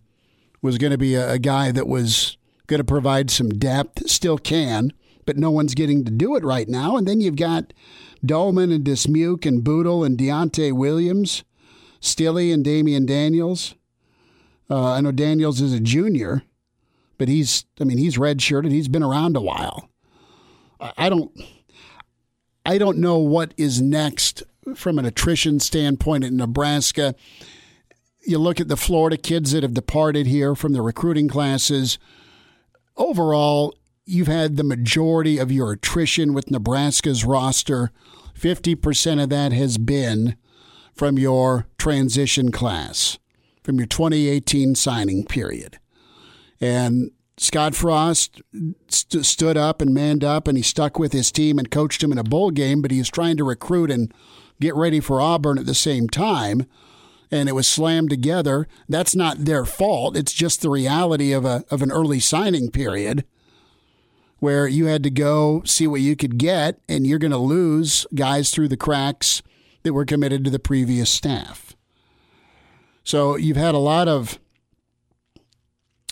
[0.61, 2.37] was going to be a, a guy that was
[2.67, 4.09] going to provide some depth.
[4.09, 4.91] Still can,
[5.25, 6.97] but no one's getting to do it right now.
[6.97, 7.73] And then you've got
[8.25, 11.43] Dolman and Dismuke and Boodle and Deontai Williams,
[12.01, 13.75] Stille and Damion Daniels.
[14.69, 16.43] Uh, I know Daniels is a junior,
[17.17, 18.71] but he's, I mean, he's redshirted.
[18.71, 19.89] He's been around a while.
[20.79, 21.31] I don't,
[22.67, 24.43] I don't know what is next
[24.75, 27.15] from an attrition standpoint in Nebraska.
[28.25, 31.97] You look at the Florida kids that have departed here from the recruiting classes.
[32.97, 33.73] Overall,
[34.05, 37.89] you've had the majority of your attrition with Nebraska's roster.
[38.37, 40.35] 50% of that has been
[40.93, 43.17] from your transition class,
[43.63, 45.79] from your 2018 signing period.
[46.59, 48.41] And Scott Frost
[48.87, 52.11] st- stood up and manned up and he stuck with his team and coached him
[52.11, 54.11] in a bowl game, but he was trying to recruit and
[54.59, 56.65] get ready for Auburn at the same time.
[57.29, 58.67] And it was slammed together.
[58.89, 60.17] That's not their fault.
[60.17, 63.25] It's just the reality of a of an early signing period
[64.39, 68.05] where you had to go see what you could get, and you're going to lose
[68.13, 69.41] guys through the cracks
[69.83, 71.75] that were committed to the previous staff.
[73.03, 74.39] So you've had a lot of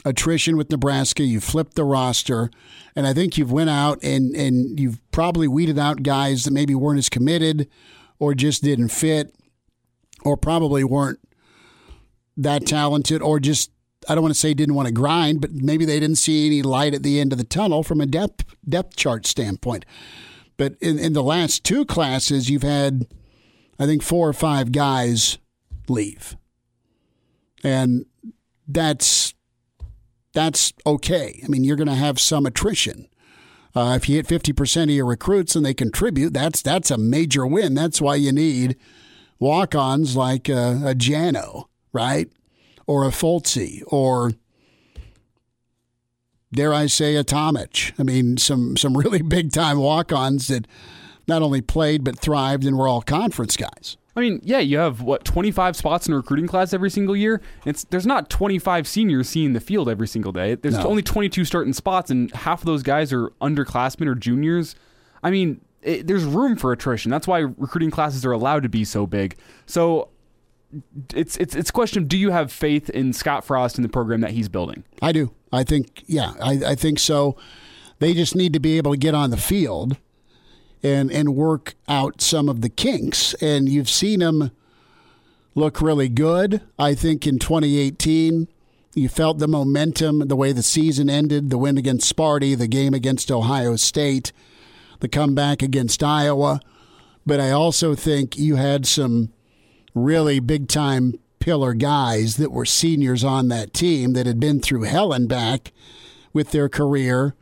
[0.05, 1.23] attrition with Nebraska.
[1.23, 2.49] You flipped the roster,
[2.95, 6.75] and I think you've went out and and you've probably weeded out guys that maybe
[6.75, 7.67] weren't as committed,
[8.19, 9.35] or just didn't fit,
[10.23, 11.19] or probably weren't
[12.37, 13.71] that talented, or just
[14.07, 16.61] I don't want to say didn't want to grind, but maybe they didn't see any
[16.61, 19.85] light at the end of the tunnel from a depth depth chart standpoint.
[20.57, 23.07] But in, in the last two classes, you've had,
[23.77, 25.37] I think, four or five guys
[25.89, 26.37] leave,
[27.63, 28.05] and
[28.67, 29.34] that's
[30.35, 31.41] that's okay.
[31.43, 33.07] I mean, you're going to have some attrition.
[33.73, 36.97] Uh, if you hit fifty percent of your recruits and they contribute, that's that's a
[36.97, 37.73] major win.
[37.73, 38.77] That's why you need
[39.39, 42.29] walk-ons like uh, a Jano, right?
[42.87, 44.33] or a Foltzy or
[46.53, 47.93] dare I say a Tomich.
[47.99, 50.67] I mean, some some really big time walk ons that
[51.27, 53.97] not only played but thrived and were all conference guys.
[54.15, 57.41] I mean, yeah, you have what 25 spots in a recruiting class every single year.
[57.65, 60.55] It's there's not 25 seniors seeing the field every single day.
[60.55, 60.87] There's No.
[60.87, 64.75] only 22 starting spots, and half of those guys are underclassmen or juniors.
[65.21, 67.11] I mean, it, there's room for attrition.
[67.11, 69.35] That's why recruiting classes are allowed to be so big.
[69.65, 70.09] So
[71.13, 73.89] it's it's it's a question of do you have faith in Scott Frost and the
[73.89, 74.83] program that he's building?
[75.01, 75.31] I do.
[75.51, 77.35] I think, yeah, I, I think so.
[77.99, 79.97] They just need to be able to get on the field
[80.85, 83.33] and and work out some of the kinks.
[83.35, 84.51] And you've seen them
[85.55, 86.61] look really good.
[86.77, 88.47] I think in 2018,
[88.93, 92.93] you felt the momentum, the way the season ended, the win against Sparty, the game
[92.93, 94.31] against Ohio State,
[94.99, 96.59] the comeback against Iowa.
[97.25, 99.33] But I also think you had some
[99.95, 104.83] really big time pillar guys that were seniors on that team that had been through
[104.83, 105.71] hell and back
[106.31, 107.35] with their career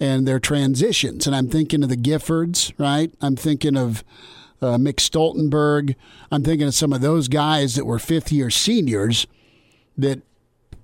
[0.00, 1.26] and their transitions.
[1.26, 3.12] And I'm thinking of the Giffords, right?
[3.20, 4.02] I'm thinking of
[4.60, 5.94] uh, Mick Stoltenberg.
[6.30, 9.26] I'm thinking of some of those guys that were fifth year seniors
[9.96, 10.22] that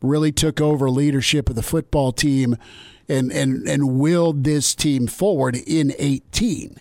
[0.00, 2.56] really took over leadership of the football team
[3.08, 6.76] and, and, and willed this team forward in 18.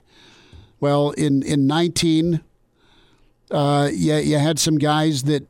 [0.80, 2.42] Well, in, in 19,
[3.50, 5.48] uh, you, you had some guys that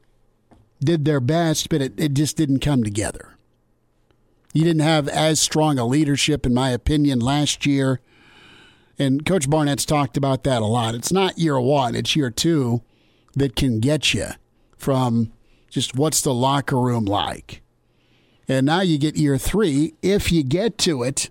[0.79, 3.36] did their best, but it, it just didn't come together.
[4.57, 7.99] You didn't have as strong a leadership, in my opinion, last year.
[8.97, 10.95] And Coach Barnett's talked about that a lot.
[10.95, 12.81] It's not year one, it's year two
[13.35, 14.29] that can get you
[14.75, 15.31] from
[15.69, 17.61] just what's the locker room like.
[18.47, 21.29] And now you get year three, if you get to it,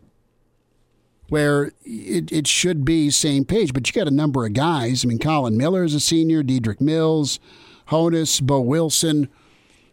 [1.28, 5.04] where it, it should be same page, but you got a number of guys.
[5.04, 7.40] I mean, Collin Miller is a senior, Dedrick Mills,
[7.88, 9.28] Honas, Bo Wilson.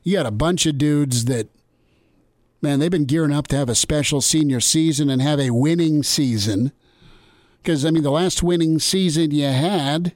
[0.04, 1.48] You got a bunch of dudes that,
[2.64, 6.02] man, they've been gearing up to have a special senior season and have a winning
[6.02, 6.72] season.
[7.62, 10.14] Because, I mean, the last winning season you had,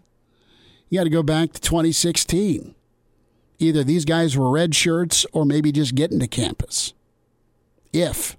[0.90, 2.74] you got to go back to 2016.
[3.60, 6.94] Either these guys were red shirts or maybe just getting to campus.
[7.91, 8.38] If.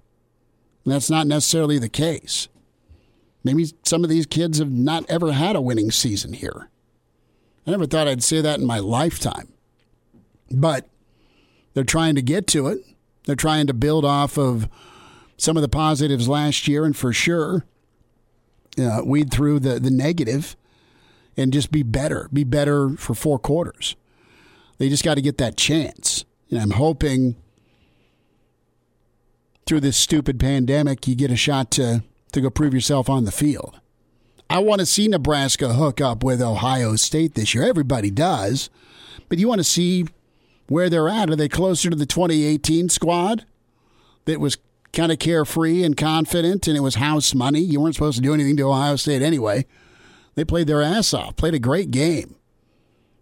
[0.85, 2.47] That's not necessarily the case.
[3.43, 6.69] Maybe some of these kids have not ever had a winning season here.
[7.67, 9.53] I never thought I'd say that in my lifetime.
[10.49, 10.87] But
[11.73, 12.79] they're trying to get to it.
[13.29, 14.67] They're trying to build off of
[15.37, 17.63] some of the positives last year, and for sure,
[18.75, 20.55] uh, weed through the, the negative
[21.37, 23.95] and just be better, be better for four quarters.
[24.79, 26.25] They just got to get that chance.
[26.49, 27.35] And I'm hoping
[29.67, 33.31] through this stupid pandemic, you get a shot to, to go prove yourself on the
[33.31, 33.79] field.
[34.49, 37.63] I want to see Nebraska hook up with Ohio State this year.
[37.63, 38.71] Everybody does.
[39.27, 40.07] But you want to see
[40.69, 41.29] where they're at.
[41.29, 43.45] Are they closer to the 2018 squad
[44.25, 44.57] that was
[44.93, 47.59] kind of carefree and confident and it was house money?
[47.59, 49.65] You weren't supposed to do anything to Ohio State anyway.
[50.35, 52.35] They played their ass off, played a great game.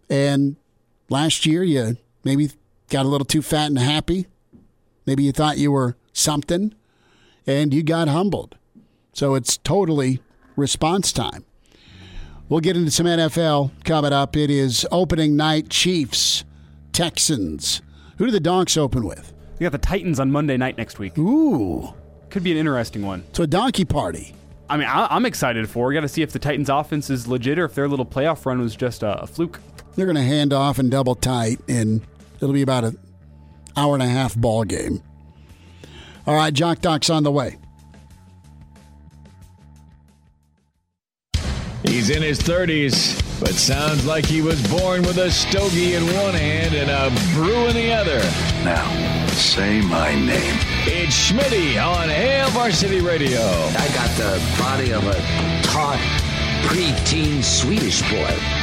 [0.08, 0.56] And
[1.08, 2.50] last year, you maybe
[2.88, 4.26] got a little too fat and happy.
[5.04, 6.74] Maybe you thought you were something
[7.46, 8.56] and you got humbled.
[9.12, 10.20] So it's totally
[10.54, 11.44] response time.
[12.48, 14.36] We'll get into some NFL coming up.
[14.36, 16.44] It is opening night Chiefs,
[16.98, 17.80] Texans.
[18.16, 19.32] Who do the Donks open with?
[19.60, 21.16] You got the Titans on Monday night next week.
[21.16, 21.94] Ooh.
[22.28, 23.22] Could be an interesting one.
[23.34, 24.34] So a donkey party.
[24.68, 25.86] I mean, I, I'm excited for.
[25.86, 28.44] We got to see if the Titans' offense is legit or if their little playoff
[28.44, 29.60] run was just a, a fluke.
[29.94, 32.00] They're going to hand off and double tight, and
[32.40, 32.98] it'll be about an
[33.76, 35.00] hour and a half ball game.
[36.26, 37.58] All right, Jock Doc's on the way.
[41.84, 46.34] He's in his 30s, but sounds like he was born with a stogie in one
[46.34, 48.18] hand and a brew in the other.
[48.64, 50.58] Now, say my name.
[50.86, 53.40] It's Schmitty on Hail Varsity Radio.
[53.40, 55.14] I got the body of a
[55.62, 55.98] taut,
[56.66, 58.57] preteen Swedish boy.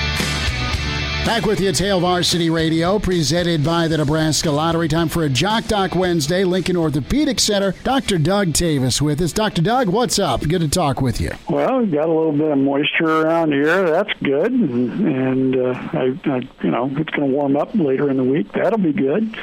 [1.26, 4.88] Back with you, it's Hail Varsity Radio, presented by the Nebraska Lottery.
[4.88, 7.74] Time for a Jock Doc Wednesday, Lincoln Orthopedic Center.
[7.84, 8.20] Dr.
[8.20, 9.34] Doug Tavis with us.
[9.34, 9.64] Dr.
[9.64, 10.42] Doug, what's up?
[10.48, 11.32] Good to talk with you.
[11.50, 13.90] Well, we've got a little bit of moisture around here.
[13.90, 18.12] That's good, and, and uh, I, I, you know, it's going to warm up later
[18.12, 18.52] in the week.
[18.54, 19.36] That'll be good.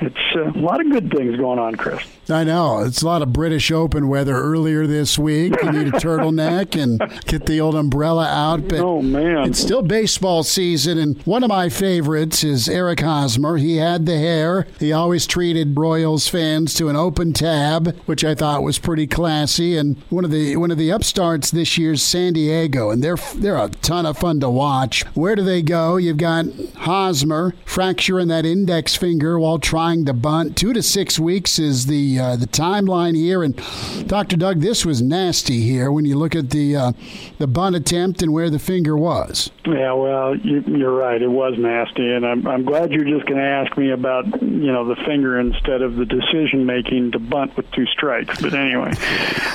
[0.00, 2.02] It's uh, a lot of good things going on, Chris.
[2.30, 2.78] I know.
[2.78, 5.54] It's a lot of British Open weather earlier this week.
[5.62, 8.68] You need a turtleneck and get the old umbrella out.
[8.68, 9.48] But oh, man.
[9.48, 13.56] It's still baseball season, and one of my favorites is Eric Hosmer.
[13.56, 14.66] He had the hair.
[14.78, 19.76] He always treated Royals fans to an open tab, which I thought was pretty classy.
[19.76, 23.58] And one of the one of the upstarts this year's San Diego, and they're they're
[23.58, 25.04] a ton of fun to watch.
[25.14, 25.96] Where do they go?
[25.96, 26.46] You've got
[26.76, 30.56] Hosmer fracturing that index finger while trying trying to bunt.
[30.56, 33.42] Two to six weeks is the uh, the timeline here.
[33.42, 33.60] And
[34.06, 34.36] Dr.
[34.36, 36.92] Doug, this was nasty here when you look at the uh,
[37.38, 39.50] the bunt attempt and where the finger was.
[39.66, 41.20] Yeah, well, you, you're right.
[41.20, 44.72] It was nasty, and I'm I'm glad you're just going to ask me about you
[44.72, 48.40] know the finger instead of the decision making to bunt with two strikes.
[48.40, 48.92] But anyway,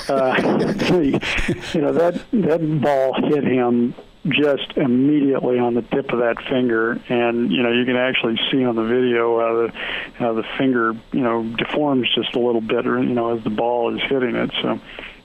[0.09, 0.35] uh,
[1.73, 3.95] you know that that ball hit him
[4.27, 8.63] just immediately on the tip of that finger, and you know you can actually see
[8.63, 9.71] on the video how the
[10.15, 13.49] how the finger you know deforms just a little bit, or you know as the
[13.49, 14.51] ball is hitting it.
[14.61, 14.79] So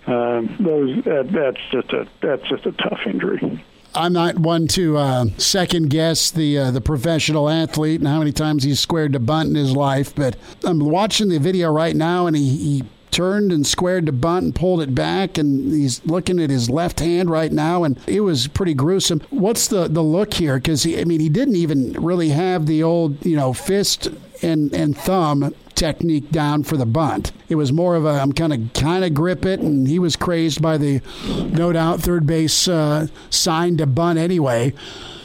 [0.07, 3.65] uh, those that, that's just a that's just a tough injury.
[3.95, 8.33] I'm not one to uh, second guess the uh, the professional athlete and how many
[8.33, 12.27] times he's squared to bunt in his life, but I'm watching the video right now,
[12.27, 16.41] and he, he turned and squared to bunt and pulled it back, and he's looking
[16.41, 19.23] at his left hand right now, and it was pretty gruesome.
[19.31, 20.57] What's the the look here?
[20.57, 24.09] Because I mean, he didn't even really have the old you know fist
[24.43, 27.33] and and thumb technique down for the bunt.
[27.49, 30.17] It was more of a I'm kind of kind of grip it, and he was
[30.17, 34.75] crazed by the no doubt third base uh, sign to bunt anyway.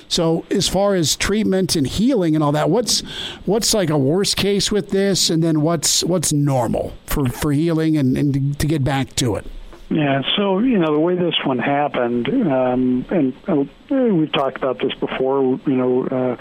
[0.08, 3.02] So as far as treatment and healing and all that, what's
[3.46, 7.98] what's like a worst case with this, and then what's what's normal for, for healing
[7.98, 9.46] and, and to get back to it?
[9.90, 13.66] Yeah, so you know the way this one happened, um, and uh,
[13.96, 15.60] we've talked about this before.
[15.68, 16.38] You know, uh,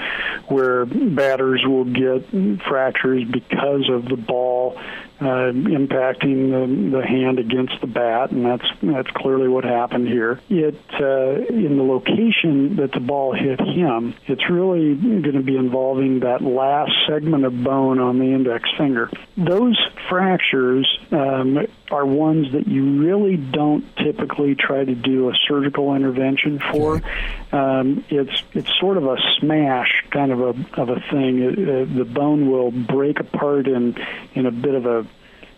[0.49, 2.27] where batters will get
[2.63, 4.81] fractures because of the ball
[5.21, 10.41] uh, impacting the, the hand against the bat, and that's that's clearly what happened here.
[10.49, 15.57] It uh, in the location that the ball hit him, it's really going to be
[15.57, 19.11] involving that last segment of bone on the index finger.
[19.37, 25.95] Those fractures um, are ones that you really don't typically try to do a surgical
[25.95, 27.03] intervention for.
[27.53, 31.41] Um, it's it's sort of a smash kind of a of a thing.
[31.41, 33.97] It, uh, the bone will break apart in
[34.35, 35.07] in a bit of a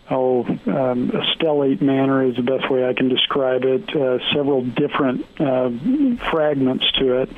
[0.09, 3.95] oh, um, a stellate manner is the best way I can describe it.
[3.95, 5.69] Uh, several different uh,
[6.29, 7.29] fragments to it.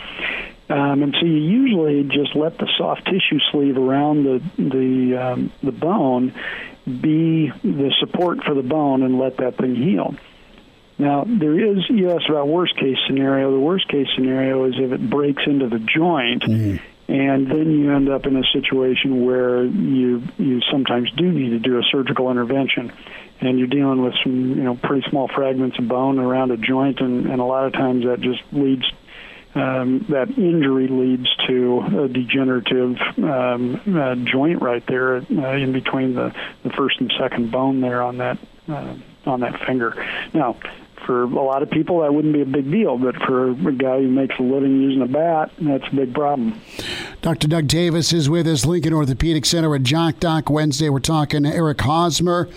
[0.70, 5.52] Um, and so you usually just let the soft tissue sleeve around the the um,
[5.64, 6.34] the bone
[6.86, 10.16] be the support for the bone and let that thing heal.
[10.98, 13.52] Now there is you asked about worst case scenario.
[13.52, 16.44] The worst case scenario is if it breaks into the joint.
[16.44, 16.78] Mm-hmm
[17.10, 21.60] and then you end up in a situation where you you sometimes do need to
[21.60, 22.94] do a surgical intervention
[23.42, 27.00] and you're dealing with some you know pretty small fragments of bone around a joint
[27.00, 28.86] and, and a lot of times that just leads
[29.56, 36.14] um, that injury leads to a degenerative um, uh, joint right there uh, in between
[36.14, 38.96] the, the first and second bone there on that uh,
[39.26, 39.94] on that finger.
[40.34, 40.58] Now,
[41.06, 44.00] for a lot of people, that wouldn't be a big deal, but for a guy
[44.00, 46.62] who makes a living using a bat, that's a big problem.
[47.22, 47.48] Dr.
[47.48, 50.90] Doug Davis is with us, Lincoln Orthopedic Center at Jock Doc Wednesday.
[50.90, 52.48] We're talking to Eric Hosmer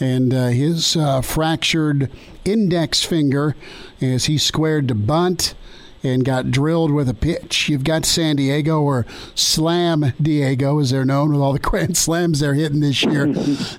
[0.00, 2.10] and uh, his uh, fractured
[2.44, 3.54] index finger
[4.00, 5.54] as he squared to bunt
[6.02, 7.68] and got drilled with a pitch.
[7.68, 12.40] You've got San Diego, or Slam Diego, as they're known, with all the grand slams
[12.40, 13.26] they're hitting this year.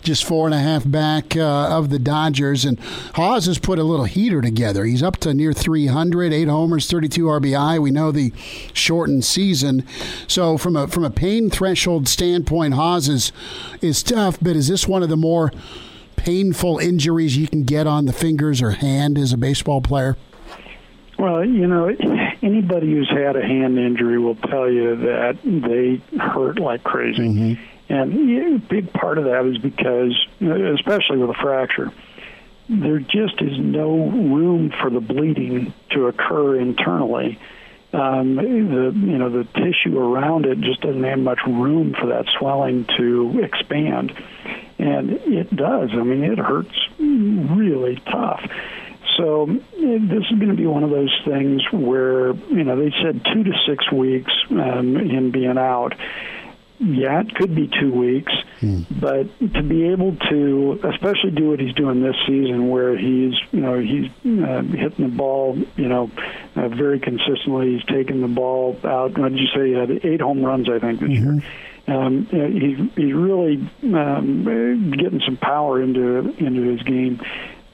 [0.02, 2.66] Just four and a half back uh, of the Dodgers.
[2.66, 2.80] And
[3.16, 4.86] Haas has put a little heater together.
[4.86, 7.82] He's up to near 300, eight homers, 32 RBI.
[7.82, 8.32] We know the
[8.74, 9.86] shortened season.
[10.28, 13.32] So from a from a pain threshold standpoint, Haas is,
[13.82, 15.52] is tough, but is this one of the more
[16.16, 20.16] painful injuries you can get on the fingers or hand as a baseball player?
[21.24, 21.88] Well, you know,
[22.41, 27.22] anybody who's had a hand injury will tell you that they hurt like crazy.
[27.22, 27.64] Mm-hmm.
[27.88, 31.94] And a big part of that is because, especially with a fracture,
[32.68, 37.40] there just is no room for the bleeding to occur internally.
[37.94, 42.26] Um, the you know the tissue around it just doesn't have much room for that
[42.38, 44.12] swelling to expand,
[44.78, 45.91] and it does.
[45.94, 48.44] I mean, it hurts really tough.
[49.18, 53.22] So this is going to be one of those things where you know they said
[53.34, 55.94] two to six weeks um, him being out.
[56.80, 58.81] Yeah, it could be two weeks, hmm.
[58.99, 63.61] but to be able to, especially do what he's doing this season, where he's, you
[63.61, 66.11] know, he's uh, hitting the ball, you know,
[66.56, 67.76] uh, very consistently.
[67.76, 69.18] He's taking the ball out.
[69.18, 69.68] What did you say?
[69.68, 71.40] He had eight home runs, I think, this mm-hmm.
[71.40, 71.95] year.
[71.95, 77.22] Um, he's he's really um, getting some power into into his game,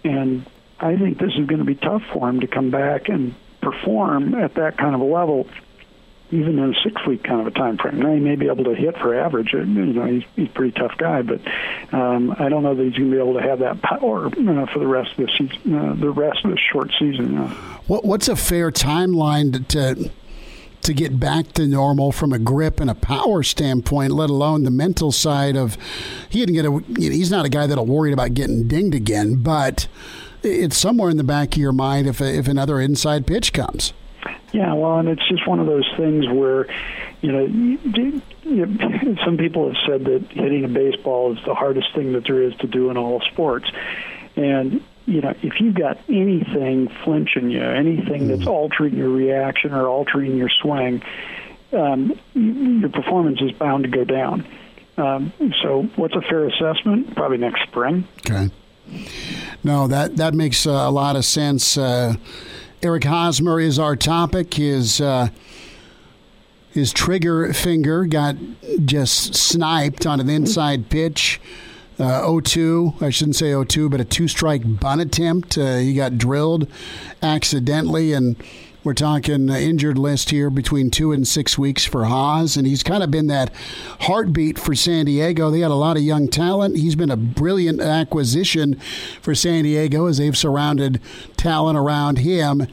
[0.04, 0.46] and
[0.80, 4.34] I think this is going to be tough for him to come back and perform
[4.36, 5.48] at that kind of a level,
[6.32, 8.00] even in a six-week kind of a time frame.
[8.00, 9.52] Now he may be able to hit for average.
[9.52, 11.42] You know, he's, he's a pretty tough guy, but
[11.92, 14.80] um, I don't know that he's going to be able to have that power for
[14.80, 17.36] the rest of the season, uh, the rest of the short season.
[17.88, 20.12] What, what's a fair timeline to, to
[20.82, 24.72] to get back to normal from a grip and a power standpoint, let alone the
[24.72, 25.78] mental side of
[26.30, 26.82] he didn't get a.
[26.98, 29.88] He's not a guy that'll worry about getting dinged again, but
[30.44, 33.94] it's somewhere in the back of your mind if if another inside pitch comes.
[34.52, 36.66] Yeah, well, and it's just one of those things where,
[37.22, 41.94] you know, you, you, some people have said that hitting a baseball is the hardest
[41.94, 43.70] thing that there is to do in all sports,
[44.36, 48.48] and you know, if you've got anything flinching you, anything that's mm.
[48.48, 51.02] altering your reaction or altering your swing,
[51.74, 54.46] um, your performance is bound to go down.
[54.98, 55.34] Um,
[55.64, 57.16] so, what's a fair assessment?
[57.16, 58.08] Probably next spring.
[58.20, 58.50] Okay.
[59.64, 61.78] No, that that makes uh, a lot of sense.
[61.78, 62.16] Uh,
[62.82, 64.54] Eric Hosmer is our topic.
[64.54, 65.30] His uh,
[66.72, 68.36] his trigger finger got
[68.86, 71.42] just sniped on an inside pitch
[72.00, 73.02] uh, 0-2.
[73.02, 75.58] I shouldn't say 0-2, but a two-strike bunt attempt.
[75.58, 76.68] Uh, he got drilled
[77.22, 78.42] accidentally, and
[78.90, 83.04] we're talking injured list here between two and six weeks for Haas, and he's kind
[83.04, 83.54] of been that
[84.00, 85.52] heartbeat for San Diego.
[85.52, 86.76] They had a lot of young talent.
[86.76, 88.80] He's been a brilliant acquisition
[89.22, 91.00] for San Diego as they've surrounded
[91.38, 92.66] talent around him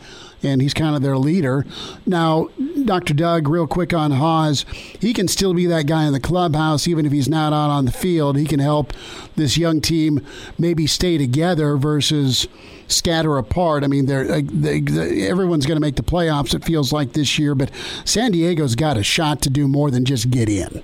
[0.43, 1.67] and he's kind of their leader.
[2.07, 2.49] Now,
[2.85, 3.13] Dr.
[3.13, 4.65] Doug, real quick on Haas,
[4.99, 7.85] he can still be that guy in the clubhouse, even if he's not out on
[7.85, 8.39] the field.
[8.39, 8.95] He can help
[9.35, 10.25] this young team
[10.59, 12.49] maybe stay together versus
[12.89, 13.85] scatter apart.
[13.85, 17.13] I mean, they're, uh, they, they, everyone's going to make the playoffs, it feels like
[17.13, 17.71] this year, but
[18.05, 20.83] San Diego's got a shot to do more than just get in.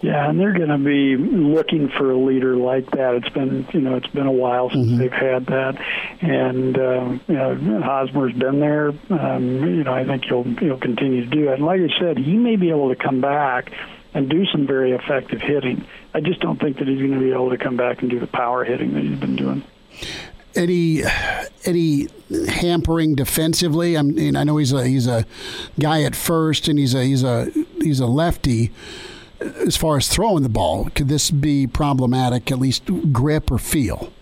[0.00, 3.16] Yeah, and they're going to be looking for a leader like that.
[3.16, 4.98] It's been, you know, it's been a while since mm-hmm.
[4.98, 5.76] they've had that,
[6.20, 8.92] and um, you know, Hosmer's been there.
[9.10, 11.54] Um, you know, I think he'll he'll continue to do it.
[11.54, 13.72] And like I said, he may be able to come back
[14.14, 15.84] and do some very effective hitting.
[16.14, 18.20] I just don't think that he's going to be able to come back and do
[18.20, 19.64] the power hitting that he's been doing.
[20.58, 21.02] Any
[21.64, 22.08] any
[22.48, 23.96] hampering defensively?
[23.96, 25.24] I mean, I know he's a he's a
[25.78, 28.72] guy at first, and he's a he's a he's a lefty
[29.40, 32.82] as far as throwing the ball, could this be problematic, at least
[33.12, 34.12] grip or feel?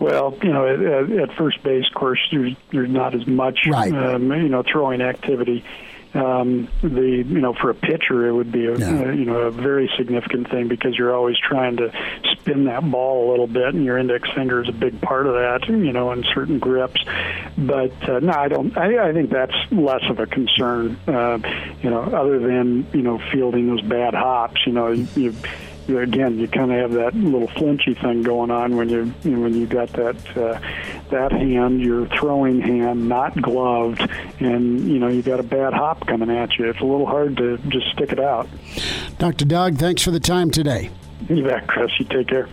[0.00, 3.92] Well, you know, at, at first base, of course, there's, there's not as much, right.
[3.92, 5.64] um, you know, throwing activity
[6.14, 8.86] um, the you know for a pitcher it would be a yeah.
[8.86, 11.92] uh, you know a very significant thing because you're always trying to
[12.32, 15.34] spin that ball a little bit and your index finger is a big part of
[15.34, 17.04] that you know in certain grips
[17.58, 21.38] but uh, no I don't I, I think that's less of a concern uh,
[21.82, 25.34] you know other than you know fielding those bad hops you know you, you
[25.88, 29.40] again, you kind of have that little flinchy thing going on when you, you know,
[29.40, 30.58] when you got that uh,
[31.10, 34.00] that hand, your throwing hand, not gloved,
[34.40, 36.68] and you know you got a bad hop coming at you.
[36.68, 38.48] It's a little hard to just stick it out.
[39.18, 39.44] Dr.
[39.44, 40.90] Doug, thanks for the time today.
[41.28, 41.90] You bet, Chris.
[41.98, 42.48] You take care.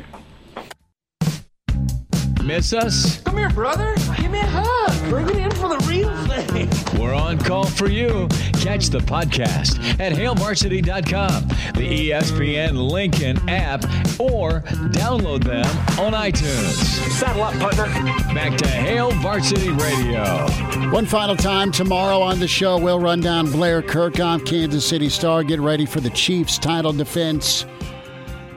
[2.44, 3.22] Miss us?
[3.22, 3.96] Come here, brother.
[4.18, 5.10] Give me a hug.
[5.10, 6.70] Bring it in for the real thing.
[7.00, 8.28] We're on call for you.
[8.54, 13.84] Catch the podcast at hailvarsity.com, the ESPN Lincoln app,
[14.20, 14.62] or
[14.92, 15.66] download them
[16.00, 16.74] on iTunes.
[17.12, 17.86] Saddle up, partner.
[18.34, 20.48] Back to Hail Varsity Radio.
[20.92, 25.44] One final time tomorrow on the show, we'll run down Blair Kerkhoff, Kansas City Star.
[25.44, 27.66] Get ready for the Chiefs' title defense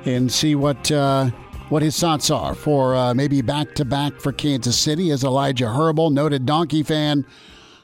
[0.05, 0.90] and see what.
[0.90, 1.31] Uh,
[1.69, 5.69] what his thoughts are for uh, maybe back to back for Kansas City as Elijah
[5.69, 7.27] Herbal, noted donkey fan,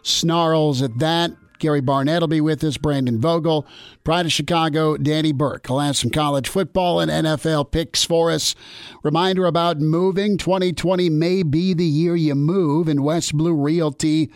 [0.02, 1.32] snarls at that.
[1.58, 3.66] Gary Barnett will be with us, Brandon Vogel,
[4.02, 5.66] Pride of Chicago, Danny Burke.
[5.66, 8.54] He'll have some college football and NFL picks for us.
[9.02, 14.30] Reminder about moving 2020 may be the year you move, and West Blue Realty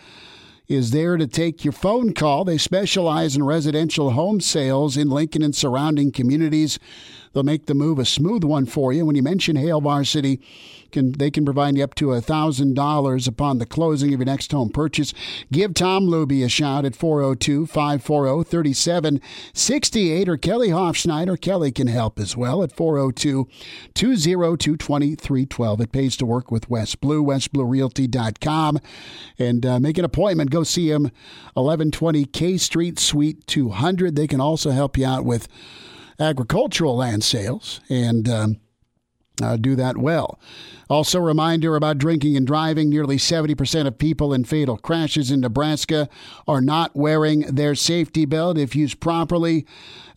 [0.67, 2.45] is there to take your phone call.
[2.45, 6.79] They specialize in residential home sales in Lincoln and surrounding communities.
[7.35, 9.05] They'll make the move a smooth one for you.
[9.05, 10.39] When you mention Hail Varsity,
[10.93, 14.69] can, they can provide you up to $1,000 upon the closing of your next home
[14.69, 15.13] purchase.
[15.51, 21.39] Give Tom Luby a shout at 402 540 3768 or Kelly Hofschneider.
[21.41, 23.49] Kelly can help as well at 402
[23.93, 25.81] 202 2312.
[25.81, 28.79] It pays to work with West Blue, westbluerealty.com.
[29.37, 30.51] And uh, make an appointment.
[30.51, 31.11] Go see him,
[31.55, 34.15] 1120 K Street, Suite 200.
[34.15, 35.49] They can also help you out with
[36.19, 38.57] agricultural land sales and um,
[39.41, 40.39] uh, do that well.
[40.89, 42.89] Also, reminder about drinking and driving.
[42.89, 46.07] Nearly 70% of people in fatal crashes in Nebraska
[46.47, 48.57] are not wearing their safety belt.
[48.57, 49.65] If used properly,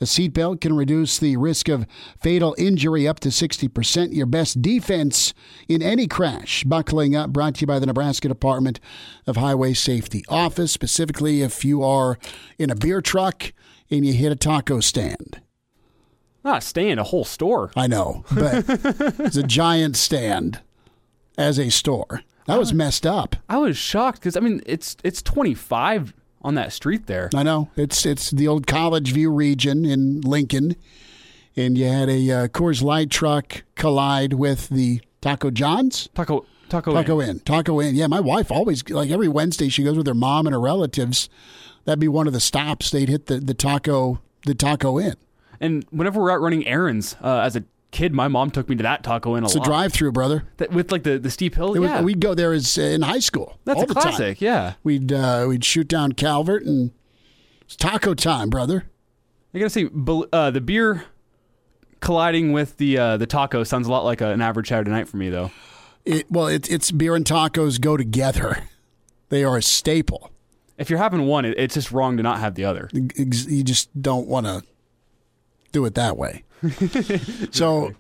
[0.01, 1.87] a seatbelt can reduce the risk of
[2.21, 4.13] fatal injury up to 60%.
[4.13, 5.33] Your best defense
[5.69, 6.65] in any crash.
[6.65, 8.79] Buckling up, brought to you by the Nebraska Department
[9.27, 12.19] of Highway Safety Office, specifically if you are
[12.59, 13.53] in a beer truck
[13.91, 15.41] and you hit a taco stand.
[16.45, 17.71] Not a stand, a whole store.
[17.77, 18.65] I know, but
[19.19, 20.61] it's a giant stand
[21.37, 22.23] as a store.
[22.47, 23.37] That was messed up.
[23.49, 27.29] I was shocked because I mean it's it's twenty five on that street there.
[27.35, 30.77] I know it's it's the old College View region in Lincoln,
[31.57, 36.09] and you had a uh, Coors Light truck collide with the Taco John's.
[36.15, 37.29] Taco Taco, Taco Inn.
[37.29, 37.41] Inn.
[37.41, 37.95] Taco Inn.
[37.95, 41.29] Yeah, my wife always like every Wednesday she goes with her mom and her relatives.
[41.85, 42.91] That'd be one of the stops.
[42.91, 45.17] They'd hit the, the taco the Taco Inn.
[45.61, 48.83] And whenever we're out running errands uh, as a kid, my mom took me to
[48.83, 50.45] that Taco Inn a It's a drive through, brother.
[50.59, 51.75] That, with like the, the steep hill.
[51.75, 53.59] It was- yeah, we'd go there as uh, in high school.
[53.65, 54.03] That's all a the time.
[54.03, 54.75] classic, yeah.
[54.85, 56.93] We'd uh, we'd shoot down Calvert and
[57.63, 58.85] it's taco time, brother.
[59.55, 59.89] I gotta say,
[60.33, 61.05] uh, the beer
[62.01, 65.09] colliding with the uh, the taco sounds a lot like a, an average Saturday night
[65.09, 65.51] for me, though.
[66.05, 68.65] It, well, it's it's beer and tacos go together.
[69.31, 70.31] They are a staple.
[70.79, 72.89] If you're having one, it, it's just wrong to not have the other.
[72.93, 74.63] You just don't want to
[75.73, 76.45] do it that way.
[77.51, 77.93] so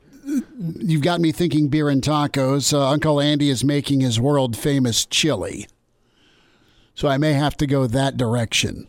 [0.78, 2.72] you've got me thinking beer and tacos.
[2.72, 5.66] Uh, Uncle Andy is making his world famous chili.
[6.94, 8.88] So I may have to go that direction.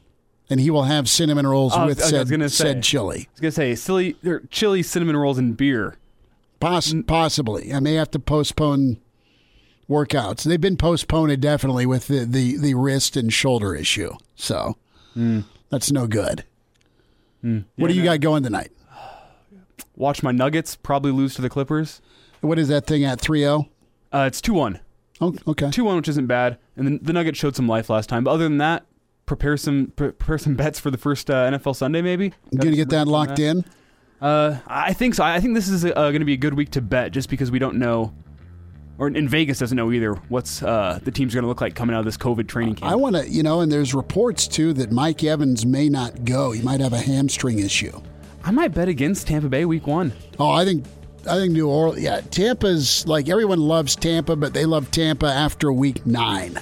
[0.49, 2.47] And he will have cinnamon rolls Oh, with said, say.
[2.47, 3.27] said chili.
[3.27, 5.97] I was gonna say silly or chili cinnamon rolls and beer.
[6.60, 7.72] Poss- possibly.
[7.72, 8.97] I may have to postpone
[9.88, 10.43] workouts.
[10.43, 14.14] They've been postponed definitely with the, the, the wrist and shoulder issue.
[14.35, 14.76] So
[15.69, 16.43] that's no good.
[17.41, 18.72] What do you got going tonight?
[19.95, 22.02] Watch my Nuggets probably lose to the Clippers.
[22.41, 23.70] What is that thing at 3 0?
[24.11, 24.80] Uh, it's two one.
[25.22, 25.70] Oh, okay.
[25.70, 26.57] Two one, which isn't bad.
[26.76, 28.24] And then the Nuggets showed some life last time.
[28.24, 28.86] But other than that,
[29.26, 32.02] prepare some pre- prepare some bets for the first uh, NFL Sunday.
[32.02, 33.66] Maybe You going to get that locked in?
[34.22, 35.24] Uh, I think so.
[35.24, 37.52] I think this is uh, going to be a good week to bet, just because
[37.52, 38.14] we don't know,
[39.00, 41.96] or in Vegas doesn't know either what's uh, the team's going to look like coming
[41.96, 42.92] out of this COVID training camp.
[42.92, 46.52] I want to, you know, and there's reports too that Mike Evans may not go.
[46.52, 48.02] He might have a hamstring issue.
[48.44, 50.14] I might bet against Tampa Bay week one.
[50.38, 50.86] Oh, I think
[51.30, 52.02] I think New Orleans.
[52.02, 56.60] Yeah, Tampa's like everyone loves Tampa, but they love Tampa after week nine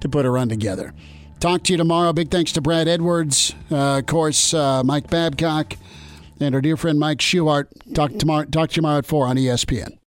[0.00, 0.94] to put a run together.
[1.40, 2.12] Talk to you tomorrow.
[2.12, 5.74] Big thanks to Brad Edwards, uh, of course, uh, Mike Babcock,
[6.38, 7.66] and our dear friend Mike Schuhart.
[7.94, 8.44] Talk tomorrow.
[8.44, 9.98] Talk to you tomorrow at four on ESPN.